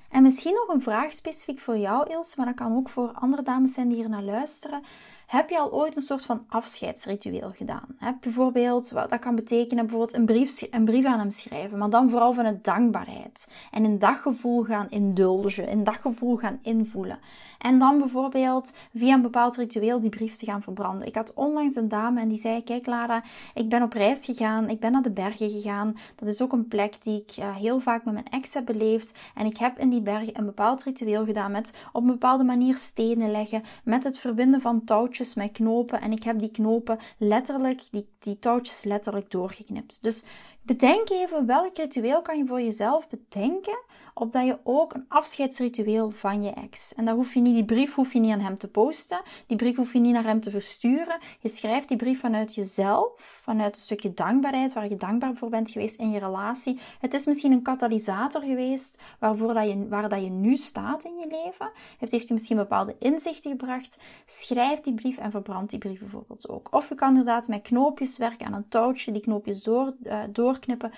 En 0.08 0.22
misschien 0.22 0.54
nog 0.54 0.68
een 0.68 0.82
vraag 0.82 1.12
specifiek 1.12 1.58
voor 1.58 1.76
jou, 1.76 2.10
Ilse, 2.10 2.34
maar 2.36 2.46
dat 2.46 2.54
kan 2.54 2.76
ook 2.76 2.88
voor 2.88 3.12
andere 3.12 3.42
dames 3.42 3.72
zijn 3.72 3.88
die 3.88 3.96
hier 3.98 4.08
naar 4.08 4.22
luisteren. 4.22 4.82
Heb 5.28 5.50
je 5.50 5.58
al 5.58 5.72
ooit 5.72 5.96
een 5.96 6.02
soort 6.02 6.24
van 6.24 6.44
afscheidsritueel 6.48 7.52
gedaan? 7.54 7.86
Heb 7.96 8.16
bijvoorbeeld, 8.20 8.90
wat 8.90 9.10
dat 9.10 9.18
kan 9.18 9.34
betekenen, 9.34 9.86
bijvoorbeeld 9.86 10.14
een 10.14 10.26
brief, 10.26 10.66
een 10.70 10.84
brief 10.84 11.04
aan 11.04 11.18
hem 11.18 11.30
schrijven, 11.30 11.78
maar 11.78 11.90
dan 11.90 12.10
vooral 12.10 12.32
vanuit 12.32 12.64
dankbaarheid. 12.64 13.48
En 13.70 13.84
in 13.84 13.98
dat 13.98 14.16
gevoel 14.16 14.62
gaan 14.62 14.86
indulgen, 14.90 15.68
in 15.68 15.84
dat 15.84 15.96
gevoel 15.96 16.36
gaan 16.36 16.58
invoelen. 16.62 17.18
En 17.58 17.78
dan 17.78 17.98
bijvoorbeeld 17.98 18.72
via 18.94 19.14
een 19.14 19.22
bepaald 19.22 19.56
ritueel 19.56 20.00
die 20.00 20.10
brief 20.10 20.34
te 20.34 20.46
gaan 20.46 20.62
verbranden. 20.62 21.06
Ik 21.06 21.14
had 21.14 21.34
onlangs 21.34 21.74
een 21.74 21.88
dame 21.88 22.20
en 22.20 22.28
die 22.28 22.38
zei: 22.38 22.62
Kijk, 22.62 22.86
Lara, 22.86 23.22
ik 23.54 23.68
ben 23.68 23.82
op 23.82 23.92
reis 23.92 24.24
gegaan, 24.24 24.68
ik 24.68 24.80
ben 24.80 24.92
naar 24.92 25.02
de 25.02 25.10
bergen 25.10 25.50
gegaan. 25.50 25.96
Dat 26.14 26.28
is 26.28 26.42
ook 26.42 26.52
een 26.52 26.68
plek 26.68 27.02
die 27.02 27.24
ik 27.26 27.36
uh, 27.38 27.56
heel 27.56 27.80
vaak 27.80 28.04
met 28.04 28.14
mijn 28.14 28.28
ex 28.30 28.54
heb 28.54 28.66
beleefd. 28.66 29.18
En 29.34 29.46
ik 29.46 29.56
heb 29.56 29.78
in 29.78 29.88
die 29.88 30.00
bergen 30.00 30.38
een 30.38 30.44
bepaald 30.44 30.82
ritueel 30.82 31.24
gedaan 31.24 31.50
met 31.50 31.72
op 31.92 32.02
een 32.02 32.10
bepaalde 32.10 32.44
manier 32.44 32.76
stenen 32.76 33.30
leggen, 33.30 33.62
met 33.84 34.04
het 34.04 34.18
verbinden 34.18 34.60
van 34.60 34.84
met 35.34 35.52
knopen. 35.52 36.00
En 36.00 36.12
ik 36.12 36.22
heb 36.22 36.38
die 36.38 36.50
knopen 36.50 36.98
letterlijk, 37.18 37.82
die, 37.90 38.08
die 38.18 38.38
touwtjes 38.38 38.84
letterlijk 38.84 39.30
doorgeknipt. 39.30 40.02
Dus 40.02 40.24
bedenk 40.62 41.10
even 41.10 41.46
welk 41.46 41.76
ritueel 41.76 42.22
kan 42.22 42.38
je 42.38 42.46
voor 42.46 42.60
jezelf 42.60 43.08
bedenken, 43.08 43.78
opdat 44.14 44.46
je 44.46 44.58
ook 44.62 44.94
een 44.94 45.04
afscheidsritueel 45.08 46.10
van 46.10 46.42
je 46.42 46.50
ex. 46.50 46.94
En 46.94 47.04
daar 47.04 47.14
hoef 47.14 47.34
je 47.34 47.40
niet, 47.40 47.54
die 47.54 47.64
brief 47.64 47.94
hoef 47.94 48.12
je 48.12 48.18
niet 48.18 48.32
aan 48.32 48.40
hem 48.40 48.58
te 48.58 48.68
posten, 48.68 49.20
die 49.46 49.56
brief 49.56 49.76
hoef 49.76 49.92
je 49.92 49.98
niet 49.98 50.12
naar 50.12 50.24
hem 50.24 50.40
te 50.40 50.50
versturen. 50.50 51.18
Je 51.40 51.48
schrijft 51.48 51.88
die 51.88 51.96
brief 51.96 52.20
vanuit 52.20 52.54
jezelf, 52.54 53.40
vanuit 53.42 53.76
een 53.76 53.82
stukje 53.82 54.14
dankbaarheid, 54.14 54.72
waar 54.72 54.88
je 54.88 54.96
dankbaar 54.96 55.34
voor 55.34 55.48
bent 55.48 55.70
geweest 55.70 56.00
in 56.00 56.10
je 56.10 56.18
relatie. 56.18 56.80
Het 57.00 57.14
is 57.14 57.26
misschien 57.26 57.52
een 57.52 57.62
katalysator 57.62 58.42
geweest 58.42 58.98
waarvoor 59.18 59.54
dat 59.54 59.68
je, 59.68 59.88
waar 59.88 60.08
dat 60.08 60.22
je 60.22 60.30
nu 60.30 60.56
staat 60.56 61.04
in 61.04 61.18
je 61.18 61.26
leven. 61.26 61.70
Het 61.98 62.10
heeft 62.10 62.28
je 62.28 62.34
misschien 62.34 62.56
bepaalde 62.56 62.96
inzichten 62.98 63.50
gebracht. 63.50 63.98
Schrijf 64.26 64.80
die 64.80 64.94
brief 64.94 65.07
en 65.16 65.30
verbrand 65.30 65.70
die 65.70 65.78
brief 65.78 66.00
bijvoorbeeld 66.00 66.48
ook. 66.48 66.68
Of 66.74 66.88
je 66.88 66.94
kan 66.94 67.08
inderdaad 67.08 67.48
met 67.48 67.62
knoopjes 67.62 68.18
werken 68.18 68.46
aan 68.46 68.52
een 68.52 68.68
touwtje, 68.68 69.12
die 69.12 69.22
knoopjes 69.22 69.62
door, 69.62 69.94
uh, 70.02 70.20
doorknippen. 70.30 70.92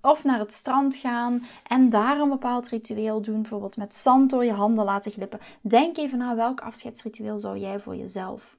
Of 0.00 0.24
naar 0.24 0.38
het 0.38 0.52
strand 0.52 0.94
gaan 0.94 1.44
en 1.66 1.88
daar 1.88 2.20
een 2.20 2.28
bepaald 2.28 2.68
ritueel 2.68 3.22
doen. 3.22 3.40
Bijvoorbeeld 3.40 3.76
met 3.76 3.94
zand 3.94 4.30
door 4.30 4.44
je 4.44 4.52
handen 4.52 4.84
laten 4.84 5.12
glippen. 5.12 5.38
Denk 5.60 5.96
even 5.96 6.18
na 6.18 6.34
welk 6.34 6.60
afscheidsritueel 6.60 7.38
zou 7.38 7.58
jij 7.58 7.80
voor 7.80 7.96
jezelf 7.96 8.56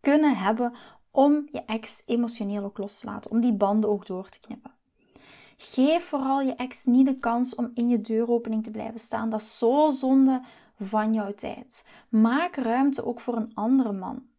kunnen 0.00 0.36
hebben 0.36 0.72
om 1.10 1.48
je 1.52 1.64
ex 1.64 2.02
emotioneel 2.06 2.64
ook 2.64 2.78
los 2.78 2.98
te 2.98 3.06
laten. 3.06 3.30
Om 3.30 3.40
die 3.40 3.52
banden 3.52 3.90
ook 3.90 4.06
door 4.06 4.28
te 4.28 4.40
knippen. 4.40 4.70
Geef 5.56 6.04
vooral 6.04 6.40
je 6.40 6.54
ex 6.54 6.84
niet 6.84 7.06
de 7.06 7.18
kans 7.18 7.54
om 7.54 7.70
in 7.74 7.88
je 7.88 8.00
deuropening 8.00 8.64
te 8.64 8.70
blijven 8.70 9.00
staan. 9.00 9.30
Dat 9.30 9.40
is 9.40 9.58
zo 9.58 9.90
zonde 9.90 10.42
van 10.84 11.14
jouw 11.14 11.34
tijd. 11.34 11.86
Maak 12.08 12.56
ruimte 12.56 13.04
ook 13.06 13.20
voor 13.20 13.36
een 13.36 13.50
andere 13.54 13.92
man. 13.92 14.30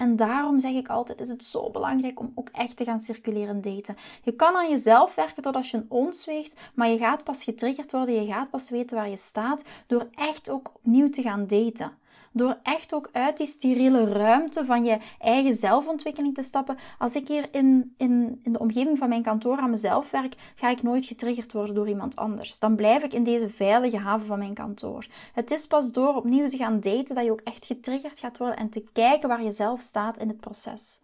En 0.00 0.16
daarom 0.16 0.58
zeg 0.58 0.72
ik 0.72 0.88
altijd, 0.88 1.20
is 1.20 1.28
het 1.28 1.44
zo 1.44 1.70
belangrijk 1.70 2.20
om 2.20 2.32
ook 2.34 2.48
echt 2.48 2.76
te 2.76 2.84
gaan 2.84 2.98
circuleren 2.98 3.60
daten. 3.60 3.96
Je 4.22 4.32
kan 4.32 4.56
aan 4.56 4.70
jezelf 4.70 5.14
werken 5.14 5.42
tot 5.42 5.56
als 5.56 5.70
je 5.70 5.76
een 5.76 5.86
ons 5.88 6.26
weegt, 6.26 6.70
maar 6.74 6.88
je 6.88 6.98
gaat 6.98 7.24
pas 7.24 7.44
getriggerd 7.44 7.92
worden, 7.92 8.14
je 8.14 8.32
gaat 8.32 8.50
pas 8.50 8.70
weten 8.70 8.96
waar 8.96 9.08
je 9.08 9.16
staat, 9.16 9.64
door 9.86 10.08
echt 10.14 10.50
ook 10.50 10.70
opnieuw 10.74 11.08
te 11.08 11.22
gaan 11.22 11.46
daten. 11.46 11.92
Door 12.32 12.58
echt 12.62 12.94
ook 12.94 13.08
uit 13.12 13.36
die 13.36 13.46
steriele 13.46 14.04
ruimte 14.04 14.64
van 14.64 14.84
je 14.84 14.98
eigen 15.18 15.54
zelfontwikkeling 15.54 16.34
te 16.34 16.42
stappen. 16.42 16.76
Als 16.98 17.14
ik 17.14 17.28
hier 17.28 17.48
in, 17.50 17.94
in, 17.96 18.40
in 18.42 18.52
de 18.52 18.58
omgeving 18.58 18.98
van 18.98 19.08
mijn 19.08 19.22
kantoor 19.22 19.58
aan 19.58 19.70
mezelf 19.70 20.10
werk, 20.10 20.34
ga 20.54 20.68
ik 20.68 20.82
nooit 20.82 21.04
getriggerd 21.04 21.52
worden 21.52 21.74
door 21.74 21.88
iemand 21.88 22.16
anders. 22.16 22.58
Dan 22.58 22.76
blijf 22.76 23.02
ik 23.02 23.12
in 23.12 23.24
deze 23.24 23.48
veilige 23.48 23.98
haven 23.98 24.26
van 24.26 24.38
mijn 24.38 24.54
kantoor. 24.54 25.06
Het 25.32 25.50
is 25.50 25.66
pas 25.66 25.92
door 25.92 26.14
opnieuw 26.14 26.48
te 26.48 26.56
gaan 26.56 26.80
daten 26.80 27.14
dat 27.14 27.24
je 27.24 27.32
ook 27.32 27.40
echt 27.44 27.66
getriggerd 27.66 28.18
gaat 28.18 28.38
worden 28.38 28.56
en 28.56 28.70
te 28.70 28.84
kijken 28.92 29.28
waar 29.28 29.42
je 29.42 29.52
zelf 29.52 29.80
staat 29.80 30.18
in 30.18 30.28
het 30.28 30.40
proces. 30.40 31.00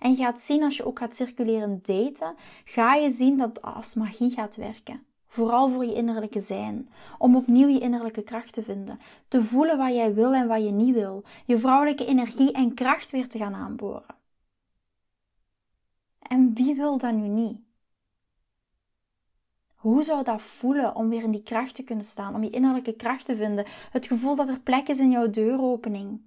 En 0.00 0.10
je 0.10 0.16
gaat 0.16 0.40
zien 0.40 0.62
als 0.62 0.76
je 0.76 0.86
ook 0.86 0.98
gaat 0.98 1.16
circuleren 1.16 1.80
daten, 1.82 2.34
ga 2.64 2.94
je 2.94 3.10
zien 3.10 3.36
dat 3.38 3.48
het 3.48 3.62
als 3.62 3.94
magie 3.94 4.30
gaat 4.30 4.56
werken. 4.56 5.11
Vooral 5.32 5.68
voor 5.68 5.84
je 5.84 5.94
innerlijke 5.94 6.40
zijn. 6.40 6.88
Om 7.18 7.36
opnieuw 7.36 7.68
je 7.68 7.78
innerlijke 7.78 8.22
kracht 8.22 8.52
te 8.52 8.62
vinden. 8.62 9.00
Te 9.28 9.44
voelen 9.44 9.78
wat 9.78 9.94
jij 9.94 10.14
wil 10.14 10.32
en 10.34 10.48
wat 10.48 10.62
je 10.62 10.70
niet 10.70 10.94
wil. 10.94 11.24
Je 11.46 11.58
vrouwelijke 11.58 12.04
energie 12.04 12.52
en 12.52 12.74
kracht 12.74 13.10
weer 13.10 13.28
te 13.28 13.38
gaan 13.38 13.54
aanboren. 13.54 14.14
En 16.18 16.54
wie 16.54 16.74
wil 16.74 16.98
dat 16.98 17.14
nu 17.14 17.28
niet? 17.28 17.60
Hoe 19.74 20.02
zou 20.02 20.24
dat 20.24 20.42
voelen 20.42 20.96
om 20.96 21.08
weer 21.08 21.22
in 21.22 21.30
die 21.30 21.42
kracht 21.42 21.74
te 21.74 21.84
kunnen 21.84 22.04
staan? 22.04 22.34
Om 22.34 22.44
je 22.44 22.50
innerlijke 22.50 22.96
kracht 22.96 23.26
te 23.26 23.36
vinden? 23.36 23.66
Het 23.90 24.06
gevoel 24.06 24.36
dat 24.36 24.48
er 24.48 24.60
plek 24.60 24.88
is 24.88 24.98
in 24.98 25.10
jouw 25.10 25.30
deuropening. 25.30 26.20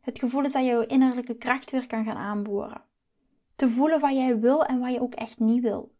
Het 0.00 0.18
gevoel 0.18 0.44
is 0.44 0.52
dat 0.52 0.62
je 0.62 0.68
jouw 0.68 0.86
innerlijke 0.86 1.34
kracht 1.34 1.70
weer 1.70 1.86
kan 1.86 2.04
gaan 2.04 2.16
aanboren. 2.16 2.82
Te 3.54 3.70
voelen 3.70 4.00
wat 4.00 4.12
jij 4.12 4.40
wil 4.40 4.64
en 4.64 4.80
wat 4.80 4.92
je 4.92 5.00
ook 5.00 5.14
echt 5.14 5.38
niet 5.38 5.62
wil. 5.62 5.92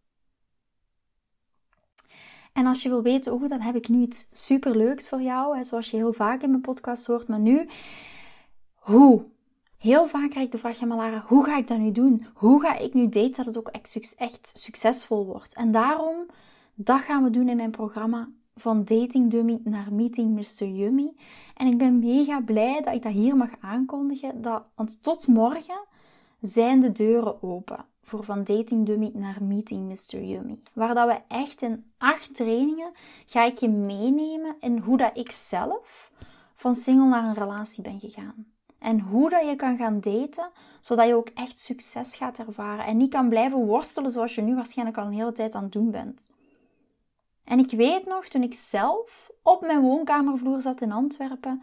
En 2.52 2.66
als 2.66 2.82
je 2.82 2.88
wil 2.88 3.02
weten 3.02 3.32
hoe, 3.32 3.48
dan 3.48 3.60
heb 3.60 3.74
ik 3.74 3.88
nu 3.88 4.00
iets 4.00 4.28
superleuks 4.32 5.08
voor 5.08 5.22
jou. 5.22 5.56
Hè, 5.56 5.64
zoals 5.64 5.90
je 5.90 5.96
heel 5.96 6.12
vaak 6.12 6.42
in 6.42 6.50
mijn 6.50 6.62
podcast 6.62 7.06
hoort. 7.06 7.28
Maar 7.28 7.40
nu, 7.40 7.68
hoe? 8.74 9.24
Heel 9.78 10.08
vaak 10.08 10.30
krijg 10.30 10.46
ik 10.46 10.52
de 10.52 10.58
vraag, 10.58 10.78
ja 10.78 10.86
Lara, 10.86 11.24
hoe 11.26 11.44
ga 11.44 11.56
ik 11.56 11.68
dat 11.68 11.78
nu 11.78 11.92
doen? 11.92 12.26
Hoe 12.34 12.60
ga 12.60 12.78
ik 12.78 12.94
nu 12.94 13.08
daten 13.08 13.36
dat 13.36 13.46
het 13.46 13.56
ook 13.56 13.68
echt 13.68 14.52
succesvol 14.54 15.26
wordt? 15.26 15.54
En 15.54 15.70
daarom, 15.70 16.26
dat 16.74 17.00
gaan 17.00 17.22
we 17.22 17.30
doen 17.30 17.48
in 17.48 17.56
mijn 17.56 17.70
programma 17.70 18.28
van 18.56 18.84
Dating 18.84 19.30
Dummy 19.30 19.60
naar 19.64 19.92
Meeting 19.92 20.34
Mr. 20.34 20.66
Yummy. 20.66 21.12
En 21.54 21.66
ik 21.66 21.78
ben 21.78 21.98
mega 21.98 22.40
blij 22.40 22.80
dat 22.82 22.94
ik 22.94 23.02
dat 23.02 23.12
hier 23.12 23.36
mag 23.36 23.50
aankondigen. 23.60 24.42
Dat, 24.42 24.62
want 24.74 25.02
tot 25.02 25.26
morgen 25.26 25.84
zijn 26.40 26.80
de 26.80 26.92
deuren 26.92 27.42
open 27.42 27.84
voor 28.12 28.24
van 28.24 28.44
Dating 28.44 28.86
Dummy 28.86 29.10
naar 29.14 29.42
Meeting 29.42 29.88
Mr. 29.88 30.22
Yummy. 30.22 30.58
Waar 30.72 30.94
dat 30.94 31.08
we 31.08 31.20
echt 31.28 31.62
in 31.62 31.92
acht 31.98 32.34
trainingen 32.34 32.92
ga 33.26 33.44
ik 33.44 33.56
je 33.56 33.68
meenemen 33.68 34.56
in 34.60 34.78
hoe 34.78 34.96
dat 34.96 35.16
ik 35.16 35.30
zelf 35.30 36.12
van 36.54 36.74
single 36.74 37.08
naar 37.08 37.24
een 37.24 37.34
relatie 37.34 37.82
ben 37.82 38.00
gegaan. 38.00 38.46
En 38.78 39.00
hoe 39.00 39.30
dat 39.30 39.48
je 39.48 39.56
kan 39.56 39.76
gaan 39.76 40.00
daten, 40.00 40.50
zodat 40.80 41.06
je 41.06 41.14
ook 41.14 41.28
echt 41.28 41.58
succes 41.58 42.16
gaat 42.16 42.38
ervaren. 42.38 42.84
En 42.84 42.96
niet 42.96 43.10
kan 43.10 43.28
blijven 43.28 43.66
worstelen 43.66 44.10
zoals 44.10 44.34
je 44.34 44.42
nu 44.42 44.54
waarschijnlijk 44.54 44.98
al 44.98 45.06
een 45.06 45.12
hele 45.12 45.32
tijd 45.32 45.54
aan 45.54 45.62
het 45.62 45.72
doen 45.72 45.90
bent. 45.90 46.30
En 47.44 47.58
ik 47.58 47.70
weet 47.70 48.06
nog, 48.06 48.28
toen 48.28 48.42
ik 48.42 48.54
zelf 48.54 49.30
op 49.42 49.60
mijn 49.60 49.80
woonkamervloer 49.80 50.62
zat 50.62 50.80
in 50.80 50.92
Antwerpen, 50.92 51.62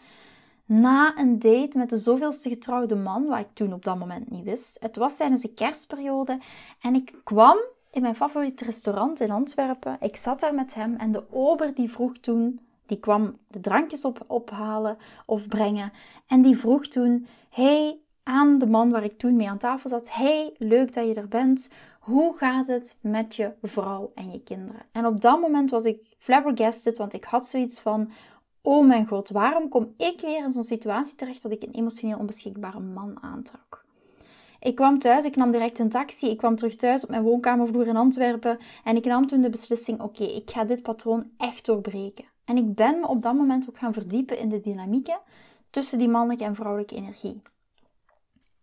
na 0.70 1.18
een 1.18 1.40
date 1.40 1.78
met 1.78 1.90
de 1.90 1.98
zoveelste 1.98 2.50
getrouwde 2.50 2.96
man, 2.96 3.26
wat 3.26 3.40
ik 3.40 3.54
toen 3.54 3.74
op 3.74 3.84
dat 3.84 3.98
moment 3.98 4.30
niet 4.30 4.44
wist. 4.44 4.78
Het 4.80 4.96
was 4.96 5.18
tijdens 5.18 5.42
de 5.42 5.54
kerstperiode 5.54 6.40
en 6.82 6.96
ik 6.96 7.14
kwam 7.24 7.58
in 7.92 8.02
mijn 8.02 8.16
favoriete 8.16 8.66
restaurant 8.66 9.20
in 9.20 9.32
Antwerpen. 9.32 9.98
Ik 10.00 10.16
zat 10.16 10.40
daar 10.40 10.54
met 10.54 10.74
hem 10.74 10.96
en 10.96 11.12
de 11.12 11.24
ober 11.32 11.74
die 11.76 11.92
vroeg 11.92 12.18
toen, 12.18 12.60
die 12.86 13.00
kwam 13.00 13.38
de 13.48 13.60
drankjes 13.60 14.06
op, 14.06 14.24
ophalen 14.28 14.98
of 15.26 15.48
brengen 15.48 15.92
en 16.28 16.42
die 16.42 16.58
vroeg 16.58 16.88
toen, 16.88 17.28
hey, 17.50 18.00
aan 18.24 18.58
de 18.58 18.68
man 18.68 18.90
waar 18.90 19.04
ik 19.04 19.18
toen 19.18 19.36
mee 19.36 19.50
aan 19.50 19.58
tafel 19.58 19.90
zat, 19.90 20.14
hey, 20.14 20.54
leuk 20.58 20.94
dat 20.94 21.08
je 21.08 21.14
er 21.14 21.28
bent. 21.28 21.74
Hoe 22.00 22.38
gaat 22.38 22.68
het 22.68 22.98
met 23.02 23.36
je 23.36 23.54
vrouw 23.62 24.12
en 24.16 24.32
je 24.32 24.44
kinderen? 24.44 24.82
En 24.92 25.06
op 25.06 25.22
dat 25.22 25.42
moment 25.42 25.70
was 25.70 25.84
ik 25.84 26.16
flabbergasted, 26.18 26.98
want 26.98 27.14
ik 27.14 27.24
had 27.24 27.48
zoiets 27.48 27.80
van, 27.80 28.12
oh 28.62 28.88
mijn 28.88 29.08
god, 29.08 29.30
waarom 29.30 29.70
kom 29.70 29.94
ik 29.98 30.22
weer 30.22 30.44
in 30.44 30.52
zo'n 30.52 30.64
situatie 30.64 31.16
terecht 31.16 31.42
dat 31.42 31.52
ik 31.52 31.64
een 31.64 31.74
emotioneel 31.74 32.18
onbeschikbare 32.18 32.80
man 32.80 33.24
aantrok? 33.24 33.88
Ik 34.60 34.76
kwam 34.76 35.00
thuis, 35.00 35.26
ik 35.26 35.36
nam 35.36 35.52
direct 35.52 35.80
een 35.80 35.90
taxi, 35.90 36.30
ik 36.30 36.38
kwam 36.38 36.56
terug 36.56 36.76
thuis 36.76 37.04
op 37.04 37.10
mijn 37.10 37.24
woonkamervloer 37.24 37.88
in 37.88 37.96
Antwerpen 37.96 38.58
en 38.84 38.96
ik 38.96 39.06
nam 39.06 39.28
toen 39.28 39.42
de 39.42 39.50
beslissing, 39.50 40.02
oké, 40.02 40.24
ik 40.24 40.50
ga 40.50 40.64
dit 40.64 40.82
patroon 40.82 41.30
echt 41.38 41.66
doorbreken. 41.66 42.26
En 42.46 42.58
ik 42.58 42.76
ben 42.76 43.00
me 43.00 43.08
op 43.08 43.22
dat 43.22 43.34
moment 43.34 43.70
ook 43.70 43.78
gaan 43.78 43.94
verdiepen 43.94 44.40
in 44.40 44.50
de 44.50 44.60
dynamieken 44.60 45.20
tussen 45.70 45.98
die 45.98 46.08
mannelijke 46.08 46.44
en 46.44 46.56
vrouwelijke 46.56 46.96
energie. 46.96 47.42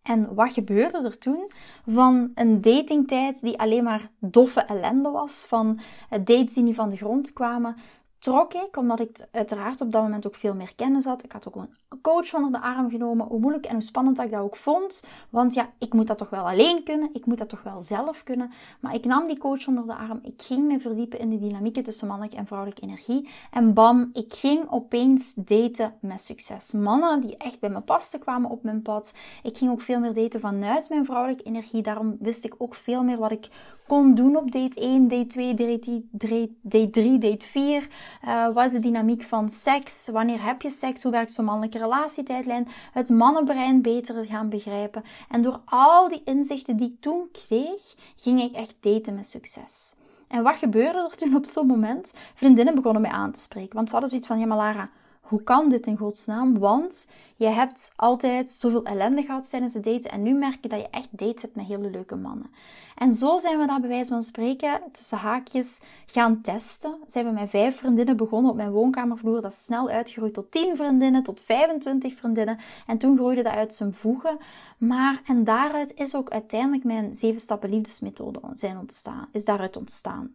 En 0.03 0.35
wat 0.35 0.53
gebeurde 0.53 0.99
er 0.99 1.19
toen? 1.19 1.50
Van 1.87 2.31
een 2.35 2.61
datingtijd 2.61 3.41
die 3.41 3.59
alleen 3.59 3.85
maar 3.85 4.11
doffe 4.19 4.61
ellende 4.61 5.11
was, 5.11 5.45
van 5.45 5.81
dates 6.11 6.55
die 6.55 6.62
niet 6.62 6.75
van 6.75 6.88
de 6.88 6.97
grond 6.97 7.33
kwamen, 7.33 7.76
trok 8.19 8.55
ik, 8.55 8.77
omdat 8.77 9.01
ik 9.01 9.27
uiteraard 9.31 9.81
op 9.81 9.93
dat 9.93 10.03
moment 10.03 10.27
ook 10.27 10.35
veel 10.35 10.55
meer 10.55 10.75
kennis 10.75 11.05
had. 11.05 11.25
Ik 11.25 11.33
had 11.33 11.49
ook 11.49 11.57
een 11.57 11.75
coach 12.00 12.35
onder 12.35 12.53
de 12.53 12.61
arm 12.61 12.91
genomen, 12.91 13.26
hoe 13.26 13.41
moeilijk 13.41 13.67
en 13.67 13.73
hoe 13.73 13.83
spannend 13.83 14.17
dat 14.17 14.26
ik 14.26 14.33
dat 14.33 14.41
ook 14.41 14.57
vond. 14.57 15.07
Want 15.31 15.55
ja, 15.55 15.71
ik 15.79 15.93
moet 15.93 16.07
dat 16.07 16.19
toch 16.19 16.31
wel 16.31 16.49
alleen 16.49 16.83
kunnen, 16.83 17.11
ik 17.12 17.26
moet 17.26 17.38
dat 17.38 17.49
toch 17.49 17.62
wel 17.62 17.81
zelf 17.81 18.23
kunnen. 18.23 18.50
Maar 18.81 18.95
ik 18.95 19.05
nam 19.05 19.26
die 19.26 19.38
coach 19.38 19.67
onder 19.67 19.87
de 19.87 19.95
arm, 19.95 20.19
ik 20.23 20.43
ging 20.43 20.67
me 20.67 20.81
verdiepen 20.81 21.19
in 21.19 21.31
de 21.31 21.38
dynamieken 21.38 21.85
tussen 21.85 22.07
mannelijke 22.07 22.37
en 22.37 22.47
vrouwelijke 22.47 22.83
energie. 22.83 23.29
En 23.50 23.75
bam, 23.75 24.11
ik 24.12 24.35
ging 24.35 24.71
opeens 24.71 25.35
daten 25.35 25.95
met 26.00 26.21
succes. 26.23 26.73
Mannen 26.73 27.21
die 27.21 27.37
echt 27.37 27.61
bij 27.61 27.71
me 27.71 27.81
pasten 27.81 28.21
kwamen 28.21 28.50
op 28.50 28.62
mijn 28.62 28.83
pad. 28.83 29.15
Ik 29.43 29.57
ging 29.57 29.71
ook 29.71 29.81
veel 29.81 30.00
meer 30.00 30.15
daten 30.15 30.41
vanuit 30.41 30.88
mijn 30.88 31.05
vrouwelijke 31.05 31.43
energie. 31.43 31.83
Daarom 31.83 32.17
wist 32.21 32.45
ik 32.45 32.55
ook 32.59 32.75
veel 32.75 33.03
meer 33.03 33.19
wat 33.19 33.31
ik 33.31 33.49
kon 33.87 34.15
doen 34.15 34.37
op 34.37 34.53
date 34.53 34.81
1, 34.81 35.09
date 35.09 35.26
2, 35.26 35.55
date 35.55 36.91
3, 36.91 37.19
date 37.19 37.47
4. 37.47 37.88
Uh, 38.25 38.49
wat 38.49 38.65
is 38.65 38.73
de 38.73 38.79
dynamiek 38.79 39.23
van 39.23 39.49
seks? 39.49 40.09
Wanneer 40.09 40.45
heb 40.45 40.62
je 40.62 40.71
seks? 40.71 41.03
Hoe 41.03 41.12
werkt 41.12 41.33
zo'n 41.33 41.45
mannelijke 41.45 41.79
relatietijdlijn, 41.87 42.69
het 42.93 43.09
mannenbrein 43.09 43.83
beter 43.83 44.25
gaan 44.25 44.49
begrijpen. 44.49 45.02
En 45.28 45.43
door 45.43 45.61
al 45.64 46.09
die 46.09 46.23
inzichten 46.25 46.76
die 46.76 46.88
ik 46.88 47.00
toen 47.00 47.28
kreeg, 47.33 47.95
ging 48.16 48.40
ik 48.40 48.52
echt 48.52 48.76
daten 48.81 49.14
met 49.14 49.26
succes. 49.26 49.95
En 50.28 50.43
wat 50.43 50.57
gebeurde 50.57 50.99
er 50.99 51.16
toen 51.16 51.37
op 51.37 51.47
zo'n 51.47 51.66
moment? 51.66 52.12
Vriendinnen 52.35 52.75
begonnen 52.75 53.02
mij 53.02 53.11
aan 53.11 53.33
te 53.33 53.40
spreken. 53.40 53.75
Want 53.75 53.87
ze 53.87 53.93
hadden 53.93 54.11
zoiets 54.11 54.28
van, 54.28 54.38
ja 54.38 54.47
maar 54.47 54.57
Lara, 54.57 54.90
hoe 55.28 55.42
kan 55.42 55.68
dit 55.68 55.87
in 55.87 55.97
godsnaam? 55.97 56.59
Want 56.59 57.09
je 57.37 57.47
hebt 57.47 57.92
altijd 57.97 58.50
zoveel 58.50 58.85
ellende 58.85 59.23
gehad 59.23 59.50
tijdens 59.50 59.75
het 59.75 59.85
daten 59.85 60.11
en 60.11 60.23
nu 60.23 60.33
merk 60.35 60.59
je 60.62 60.68
dat 60.68 60.80
je 60.80 60.88
echt 60.90 61.09
dates 61.11 61.42
hebt 61.42 61.54
met 61.54 61.66
hele 61.66 61.90
leuke 61.90 62.16
mannen. 62.16 62.50
En 62.97 63.12
zo 63.12 63.38
zijn 63.38 63.59
we 63.59 63.66
dat 63.66 63.80
bij 63.80 63.88
wijze 63.88 64.12
van 64.12 64.23
spreken 64.23 64.80
tussen 64.92 65.18
haakjes 65.18 65.80
gaan 66.06 66.40
testen. 66.40 66.97
Zijn 67.06 67.25
we 67.25 67.30
met 67.30 67.50
vijf 67.50 67.76
vriendinnen 67.76 68.16
begonnen 68.16 68.50
op 68.50 68.56
mijn 68.56 68.71
woonkamervloer. 68.71 69.40
Dat 69.40 69.52
is 69.52 69.64
snel 69.64 69.88
uitgegroeid 69.88 70.35
tot 70.35 70.50
10 70.50 70.76
vriendinnen, 70.76 71.23
tot 71.23 71.40
25 71.40 72.14
vriendinnen. 72.14 72.59
En 72.87 72.99
toen 72.99 73.16
groeide 73.16 73.42
dat 73.42 73.54
uit 73.54 73.75
zijn 73.75 73.95
voegen. 73.95 74.38
Maar, 74.78 75.23
en 75.26 75.45
daaruit 75.45 75.95
is 75.95 76.14
ook 76.14 76.30
uiteindelijk 76.30 76.85
mijn 76.85 77.14
zeven 77.14 77.40
stappen 77.40 77.71
liefdesmethode 77.71 78.40
zijn 78.52 78.78
ontstaan, 78.78 79.28
is 79.33 79.45
daaruit 79.45 79.76
ontstaan. 79.76 80.35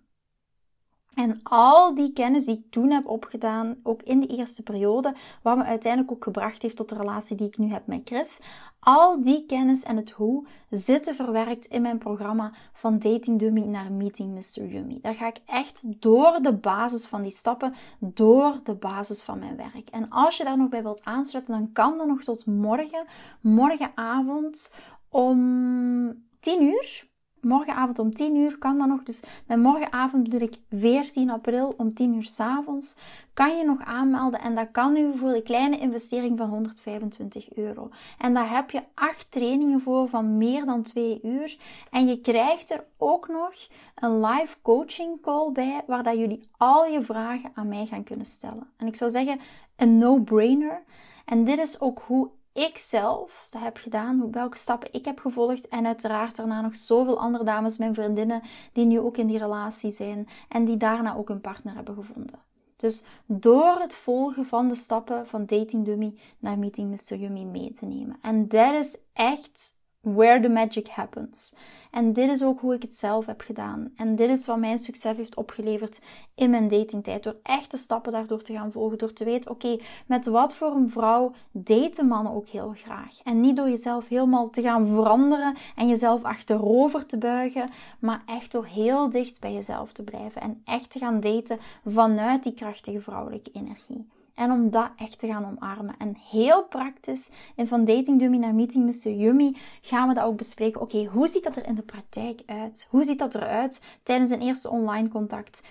En 1.15 1.39
al 1.43 1.95
die 1.95 2.13
kennis 2.13 2.45
die 2.45 2.57
ik 2.57 2.71
toen 2.71 2.91
heb 2.91 3.07
opgedaan, 3.07 3.75
ook 3.83 4.01
in 4.01 4.19
de 4.19 4.27
eerste 4.27 4.63
periode, 4.63 5.15
wat 5.41 5.57
me 5.57 5.63
uiteindelijk 5.63 6.11
ook 6.11 6.23
gebracht 6.23 6.61
heeft 6.61 6.75
tot 6.75 6.89
de 6.89 6.95
relatie 6.95 7.35
die 7.35 7.47
ik 7.47 7.57
nu 7.57 7.71
heb 7.71 7.87
met 7.87 8.01
Chris, 8.03 8.39
al 8.79 9.21
die 9.21 9.45
kennis 9.45 9.83
en 9.83 9.95
het 9.95 10.09
hoe 10.09 10.47
zitten 10.69 11.15
verwerkt 11.15 11.65
in 11.65 11.81
mijn 11.81 11.97
programma 11.97 12.53
van 12.73 12.99
Dating 12.99 13.39
Dummy 13.39 13.61
naar 13.61 13.91
Meeting 13.91 14.33
Mr. 14.33 14.65
Yummy. 14.65 14.99
Daar 15.01 15.15
ga 15.15 15.27
ik 15.27 15.41
echt 15.45 16.01
door 16.01 16.39
de 16.41 16.53
basis 16.53 17.05
van 17.05 17.21
die 17.21 17.31
stappen, 17.31 17.73
door 17.99 18.59
de 18.63 18.75
basis 18.75 19.21
van 19.21 19.39
mijn 19.39 19.55
werk. 19.55 19.89
En 19.89 20.09
als 20.09 20.37
je 20.37 20.43
daar 20.43 20.57
nog 20.57 20.69
bij 20.69 20.83
wilt 20.83 21.03
aansluiten, 21.03 21.53
dan 21.53 21.71
kan 21.71 21.97
dat 21.97 22.07
nog 22.07 22.23
tot 22.23 22.45
morgen, 22.45 23.05
morgenavond 23.41 24.75
om 25.09 26.23
10 26.39 26.61
uur 26.61 27.09
morgenavond 27.41 27.99
om 27.99 28.13
10 28.13 28.35
uur 28.35 28.57
kan 28.57 28.77
dat 28.77 28.87
nog. 28.87 29.03
Dus 29.03 29.23
met 29.47 29.57
morgenavond 29.57 30.23
bedoel 30.23 30.41
ik 30.41 30.55
14 30.69 31.29
april 31.29 31.73
om 31.77 31.93
10 31.93 32.15
uur 32.15 32.25
s 32.25 32.39
avonds. 32.39 32.95
Kan 33.33 33.57
je 33.57 33.65
nog 33.65 33.81
aanmelden 33.83 34.41
en 34.41 34.55
dat 34.55 34.67
kan 34.71 34.93
nu 34.93 35.17
voor 35.17 35.31
de 35.31 35.41
kleine 35.41 35.79
investering 35.79 36.37
van 36.37 36.49
125 36.49 37.53
euro. 37.53 37.89
En 38.17 38.33
daar 38.33 38.49
heb 38.49 38.71
je 38.71 38.83
acht 38.93 39.31
trainingen 39.31 39.81
voor 39.81 40.09
van 40.09 40.37
meer 40.37 40.65
dan 40.65 40.81
2 40.81 41.19
uur. 41.23 41.57
En 41.91 42.07
je 42.07 42.21
krijgt 42.21 42.71
er 42.71 42.83
ook 42.97 43.27
nog 43.27 43.53
een 43.95 44.25
live 44.25 44.55
coaching 44.61 45.21
call 45.21 45.51
bij, 45.51 45.81
waar 45.87 46.03
dat 46.03 46.17
jullie 46.17 46.49
al 46.57 46.85
je 46.85 47.01
vragen 47.01 47.51
aan 47.53 47.67
mij 47.67 47.85
gaan 47.85 48.03
kunnen 48.03 48.25
stellen. 48.25 48.67
En 48.77 48.87
ik 48.87 48.95
zou 48.95 49.11
zeggen, 49.11 49.39
een 49.75 49.97
no-brainer. 49.97 50.83
En 51.25 51.43
dit 51.43 51.59
is 51.59 51.81
ook 51.81 52.01
hoe 52.07 52.29
ik 52.53 52.77
zelf 52.77 53.47
dat 53.49 53.61
heb 53.61 53.77
gedaan, 53.77 54.31
welke 54.31 54.57
stappen 54.57 54.93
ik 54.93 55.05
heb 55.05 55.19
gevolgd. 55.19 55.67
En 55.67 55.85
uiteraard 55.85 56.35
daarna 56.35 56.61
nog 56.61 56.75
zoveel 56.75 57.19
andere 57.19 57.43
dames, 57.43 57.77
mijn 57.77 57.93
vriendinnen, 57.93 58.41
die 58.73 58.85
nu 58.85 58.99
ook 58.99 59.17
in 59.17 59.27
die 59.27 59.37
relatie 59.37 59.91
zijn 59.91 60.27
en 60.49 60.65
die 60.65 60.77
daarna 60.77 61.15
ook 61.15 61.29
een 61.29 61.41
partner 61.41 61.75
hebben 61.75 61.95
gevonden. 61.95 62.39
Dus 62.75 63.03
door 63.25 63.79
het 63.79 63.95
volgen 63.95 64.45
van 64.45 64.67
de 64.67 64.75
stappen 64.75 65.27
van 65.27 65.45
Dating 65.45 65.85
Dummy 65.85 66.13
naar 66.39 66.59
Meeting 66.59 66.89
Mr. 66.89 67.17
Yummy 67.17 67.43
mee 67.43 67.71
te 67.71 67.85
nemen. 67.85 68.17
En 68.21 68.47
dat 68.47 68.73
is 68.73 68.97
echt 69.13 69.79
where 70.01 70.41
the 70.41 70.49
magic 70.49 70.87
happens. 70.87 71.55
En 71.91 72.13
dit 72.13 72.29
is 72.29 72.43
ook 72.43 72.59
hoe 72.59 72.73
ik 72.73 72.81
het 72.81 72.97
zelf 72.97 73.25
heb 73.25 73.41
gedaan. 73.41 73.91
En 73.95 74.15
dit 74.15 74.29
is 74.29 74.45
wat 74.45 74.57
mijn 74.57 74.79
succes 74.79 75.17
heeft 75.17 75.35
opgeleverd 75.35 75.99
in 76.35 76.49
mijn 76.49 76.67
datingtijd. 76.67 77.23
Door 77.23 77.35
echte 77.43 77.77
stappen 77.77 78.11
daardoor 78.11 78.41
te 78.41 78.53
gaan 78.53 78.71
volgen. 78.71 78.97
Door 78.97 79.13
te 79.13 79.23
weten, 79.23 79.51
oké, 79.51 79.77
met 80.05 80.25
wat 80.25 80.55
voor 80.55 80.71
een 80.71 80.89
vrouw 80.89 81.31
daten 81.51 82.07
mannen 82.07 82.33
ook 82.33 82.47
heel 82.47 82.73
graag. 82.75 83.19
En 83.23 83.41
niet 83.41 83.55
door 83.55 83.69
jezelf 83.69 84.07
helemaal 84.07 84.49
te 84.49 84.61
gaan 84.61 84.87
veranderen 84.87 85.55
en 85.75 85.87
jezelf 85.87 86.23
achterover 86.23 87.05
te 87.05 87.17
buigen. 87.17 87.69
Maar 87.99 88.23
echt 88.25 88.51
door 88.51 88.65
heel 88.65 89.09
dicht 89.09 89.39
bij 89.39 89.53
jezelf 89.53 89.91
te 89.93 90.03
blijven. 90.03 90.41
En 90.41 90.61
echt 90.65 90.89
te 90.89 90.99
gaan 90.99 91.19
daten 91.19 91.59
vanuit 91.85 92.43
die 92.43 92.53
krachtige 92.53 93.01
vrouwelijke 93.01 93.51
energie. 93.51 94.07
En 94.41 94.51
om 94.51 94.69
dat 94.69 94.89
echt 94.95 95.19
te 95.19 95.27
gaan 95.27 95.45
omarmen. 95.45 95.95
En 95.97 96.15
heel 96.29 96.63
praktisch, 96.63 97.29
in 97.55 97.67
van 97.67 97.85
Dating 97.85 98.19
Dummy 98.19 98.37
naar 98.37 98.55
Meeting 98.55 98.85
Mr. 98.85 99.11
Yummy, 99.11 99.55
gaan 99.81 100.07
we 100.07 100.13
dat 100.13 100.23
ook 100.23 100.37
bespreken. 100.37 100.81
Oké, 100.81 101.05
hoe 101.05 101.27
ziet 101.27 101.43
dat 101.43 101.55
er 101.55 101.65
in 101.65 101.75
de 101.75 101.81
praktijk 101.81 102.41
uit? 102.45 102.87
Hoe 102.89 103.03
ziet 103.03 103.19
dat 103.19 103.35
eruit 103.35 103.83
tijdens 104.03 104.31
een 104.31 104.41
eerste 104.41 104.69
online 104.69 105.09
contact? 105.09 105.61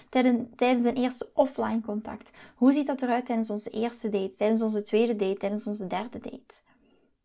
Tijdens 0.56 0.84
een 0.84 0.94
eerste 0.94 1.30
offline 1.34 1.80
contact? 1.80 2.32
Hoe 2.54 2.72
ziet 2.72 2.86
dat 2.86 3.02
eruit 3.02 3.26
tijdens 3.26 3.50
onze 3.50 3.70
eerste 3.70 4.08
date? 4.08 4.36
Tijdens 4.36 4.62
onze 4.62 4.82
tweede 4.82 5.16
date? 5.16 5.36
Tijdens 5.36 5.66
onze 5.66 5.86
derde 5.86 6.18
date? 6.18 6.60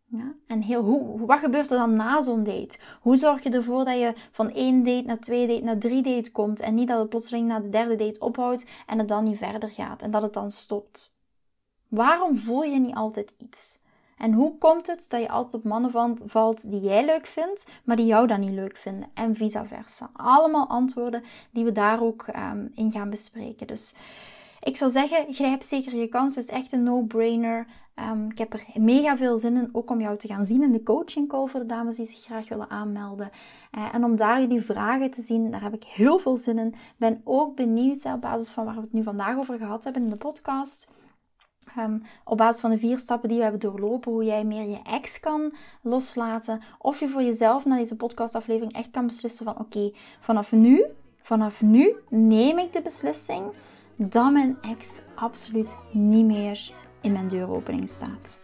Ja? 0.06 0.36
En 0.48 0.62
heel, 0.62 0.84
hoe, 0.84 1.26
wat 1.26 1.40
gebeurt 1.40 1.72
er 1.72 1.78
dan 1.78 1.96
na 1.96 2.22
zo'n 2.22 2.44
date? 2.44 2.78
Hoe 3.02 3.18
zorg 3.18 3.44
je 3.44 3.50
ervoor 3.50 3.86
dat 3.86 4.00
je 4.00 4.14
van 4.32 4.52
één 4.52 4.84
date 4.84 5.06
naar 5.06 5.20
twee 5.20 5.48
date 5.48 5.64
naar 5.64 5.78
drie 5.78 6.02
date 6.02 6.32
komt 6.32 6.60
en 6.60 6.74
niet 6.74 6.88
dat 6.88 7.00
het 7.00 7.10
plotseling 7.10 7.48
na 7.48 7.60
de 7.60 7.70
derde 7.70 7.96
date 7.96 8.20
ophoudt 8.20 8.66
en 8.86 8.98
het 8.98 9.08
dan 9.08 9.24
niet 9.24 9.38
verder 9.38 9.70
gaat 9.70 10.02
en 10.02 10.12
dat 10.12 10.22
het 10.22 10.34
dan 10.34 10.52
stopt? 10.52 11.15
Waarom 11.96 12.38
voel 12.38 12.64
je 12.64 12.80
niet 12.80 12.96
altijd 12.96 13.34
iets? 13.38 13.84
En 14.18 14.34
hoe 14.34 14.58
komt 14.58 14.88
het 14.88 15.10
dat 15.10 15.22
je 15.22 15.30
altijd 15.30 15.54
op 15.54 15.64
mannen 15.64 16.18
valt 16.26 16.72
die 16.72 16.80
jij 16.80 17.06
leuk 17.06 17.26
vindt, 17.26 17.70
maar 17.84 17.96
die 17.96 18.06
jou 18.06 18.28
dan 18.28 18.40
niet 18.40 18.52
leuk 18.52 18.76
vinden? 18.76 19.10
En 19.14 19.36
vice 19.36 19.66
versa. 19.66 20.10
Allemaal 20.14 20.68
antwoorden 20.68 21.24
die 21.52 21.64
we 21.64 21.72
daar 21.72 22.02
ook 22.02 22.26
um, 22.28 22.72
in 22.74 22.92
gaan 22.92 23.10
bespreken. 23.10 23.68
Dus 23.68 23.96
ik 24.60 24.78
zou 24.78 24.92
zeggen, 24.92 25.34
grijp 25.34 25.62
zeker 25.62 25.96
je 25.96 26.08
kans. 26.08 26.36
Het 26.36 26.44
is 26.44 26.52
echt 26.52 26.72
een 26.72 26.84
no-brainer. 26.84 27.68
Um, 28.12 28.30
ik 28.30 28.38
heb 28.38 28.54
er 28.54 28.66
mega 28.74 29.18
veel 29.18 29.38
zin 29.38 29.56
in, 29.56 29.70
ook 29.72 29.90
om 29.90 30.02
jou 30.02 30.18
te 30.18 30.28
gaan 30.28 30.46
zien 30.46 30.64
in 30.64 30.72
de 30.72 30.84
coaching 30.84 31.28
call 31.28 31.48
voor 31.48 31.60
de 31.60 31.66
dames 31.66 31.96
die 31.96 32.06
zich 32.06 32.24
graag 32.24 32.50
willen 32.50 32.70
aanmelden. 32.70 33.30
Uh, 33.78 33.94
en 33.94 34.04
om 34.04 34.16
daar 34.16 34.42
jullie 34.42 34.62
vragen 34.62 35.12
te 35.12 35.22
zien, 35.22 35.52
daar 35.52 35.64
heb 35.64 35.74
ik 35.74 35.84
heel 35.84 36.20
veel 36.20 36.38
zin 36.38 36.58
in. 36.58 36.76
Ben 36.98 37.22
ook 37.24 37.56
benieuwd 37.56 38.06
op 38.06 38.22
basis 38.22 38.50
van 38.50 38.66
waar 38.66 38.76
we 38.76 38.82
het 38.82 38.94
nu 38.94 39.04
vandaag 39.04 39.38
over 39.38 39.58
gehad 39.58 39.84
hebben 39.84 40.04
in 40.04 40.10
de 40.10 40.16
podcast 40.16 40.88
Ehm, 41.76 41.98
op 42.24 42.38
basis 42.38 42.62
van 42.62 42.70
de 42.70 42.78
vier 42.78 43.00
stappen 43.00 43.30
die 43.30 43.38
we 43.38 43.44
hebben 43.44 43.62
doorlopen, 43.62 44.12
hoe 44.12 44.24
jij 44.24 44.44
meer 44.44 44.70
je 44.70 44.80
ex 44.84 45.20
kan 45.20 45.54
loslaten. 45.82 46.62
Of 46.80 47.00
je 47.00 47.08
voor 47.08 47.24
jezelf 47.24 47.66
na 47.66 47.76
deze 47.76 47.96
podcastaflevering 47.96 48.74
echt 48.74 48.92
kan 48.92 49.06
beslissen 49.06 49.46
van 49.46 49.60
oké, 49.60 49.92
vanaf 50.20 50.52
nu, 50.52 50.86
vanaf 51.22 51.62
nu 51.62 51.96
neem 52.10 52.60
ik 52.60 52.74
de 52.74 52.82
beslissing 52.82 53.44
dat 53.96 54.32
mijn 54.32 54.58
ex 54.62 55.02
absoluut 55.16 55.78
niet 55.92 56.26
meer 56.26 56.72
in 57.02 57.12
mijn 57.12 57.28
deuropening 57.28 57.90
staat. 57.90 58.40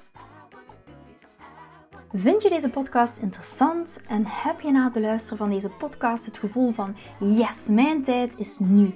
Vind 2.14 2.42
je 2.42 2.50
deze 2.50 2.70
podcast 2.70 3.18
interessant 3.18 4.02
en 4.08 4.24
heb 4.26 4.62
je 4.62 4.72
na 4.72 4.84
het 4.84 4.94
beluisteren 4.94 5.38
van 5.38 5.50
deze 5.50 5.70
podcast 5.70 6.26
het 6.26 6.38
gevoel 6.38 6.72
van 6.72 6.96
yes, 7.20 7.68
mijn 7.68 8.04
tijd 8.04 8.38
is 8.38 8.60
nu? 8.60 8.96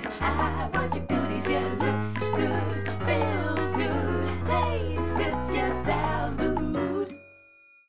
goodies. 0.00 0.20
I 0.20 0.70
want 0.72 0.94
your 0.94 1.04
goodies, 1.04 1.48
yeah. 1.48 1.79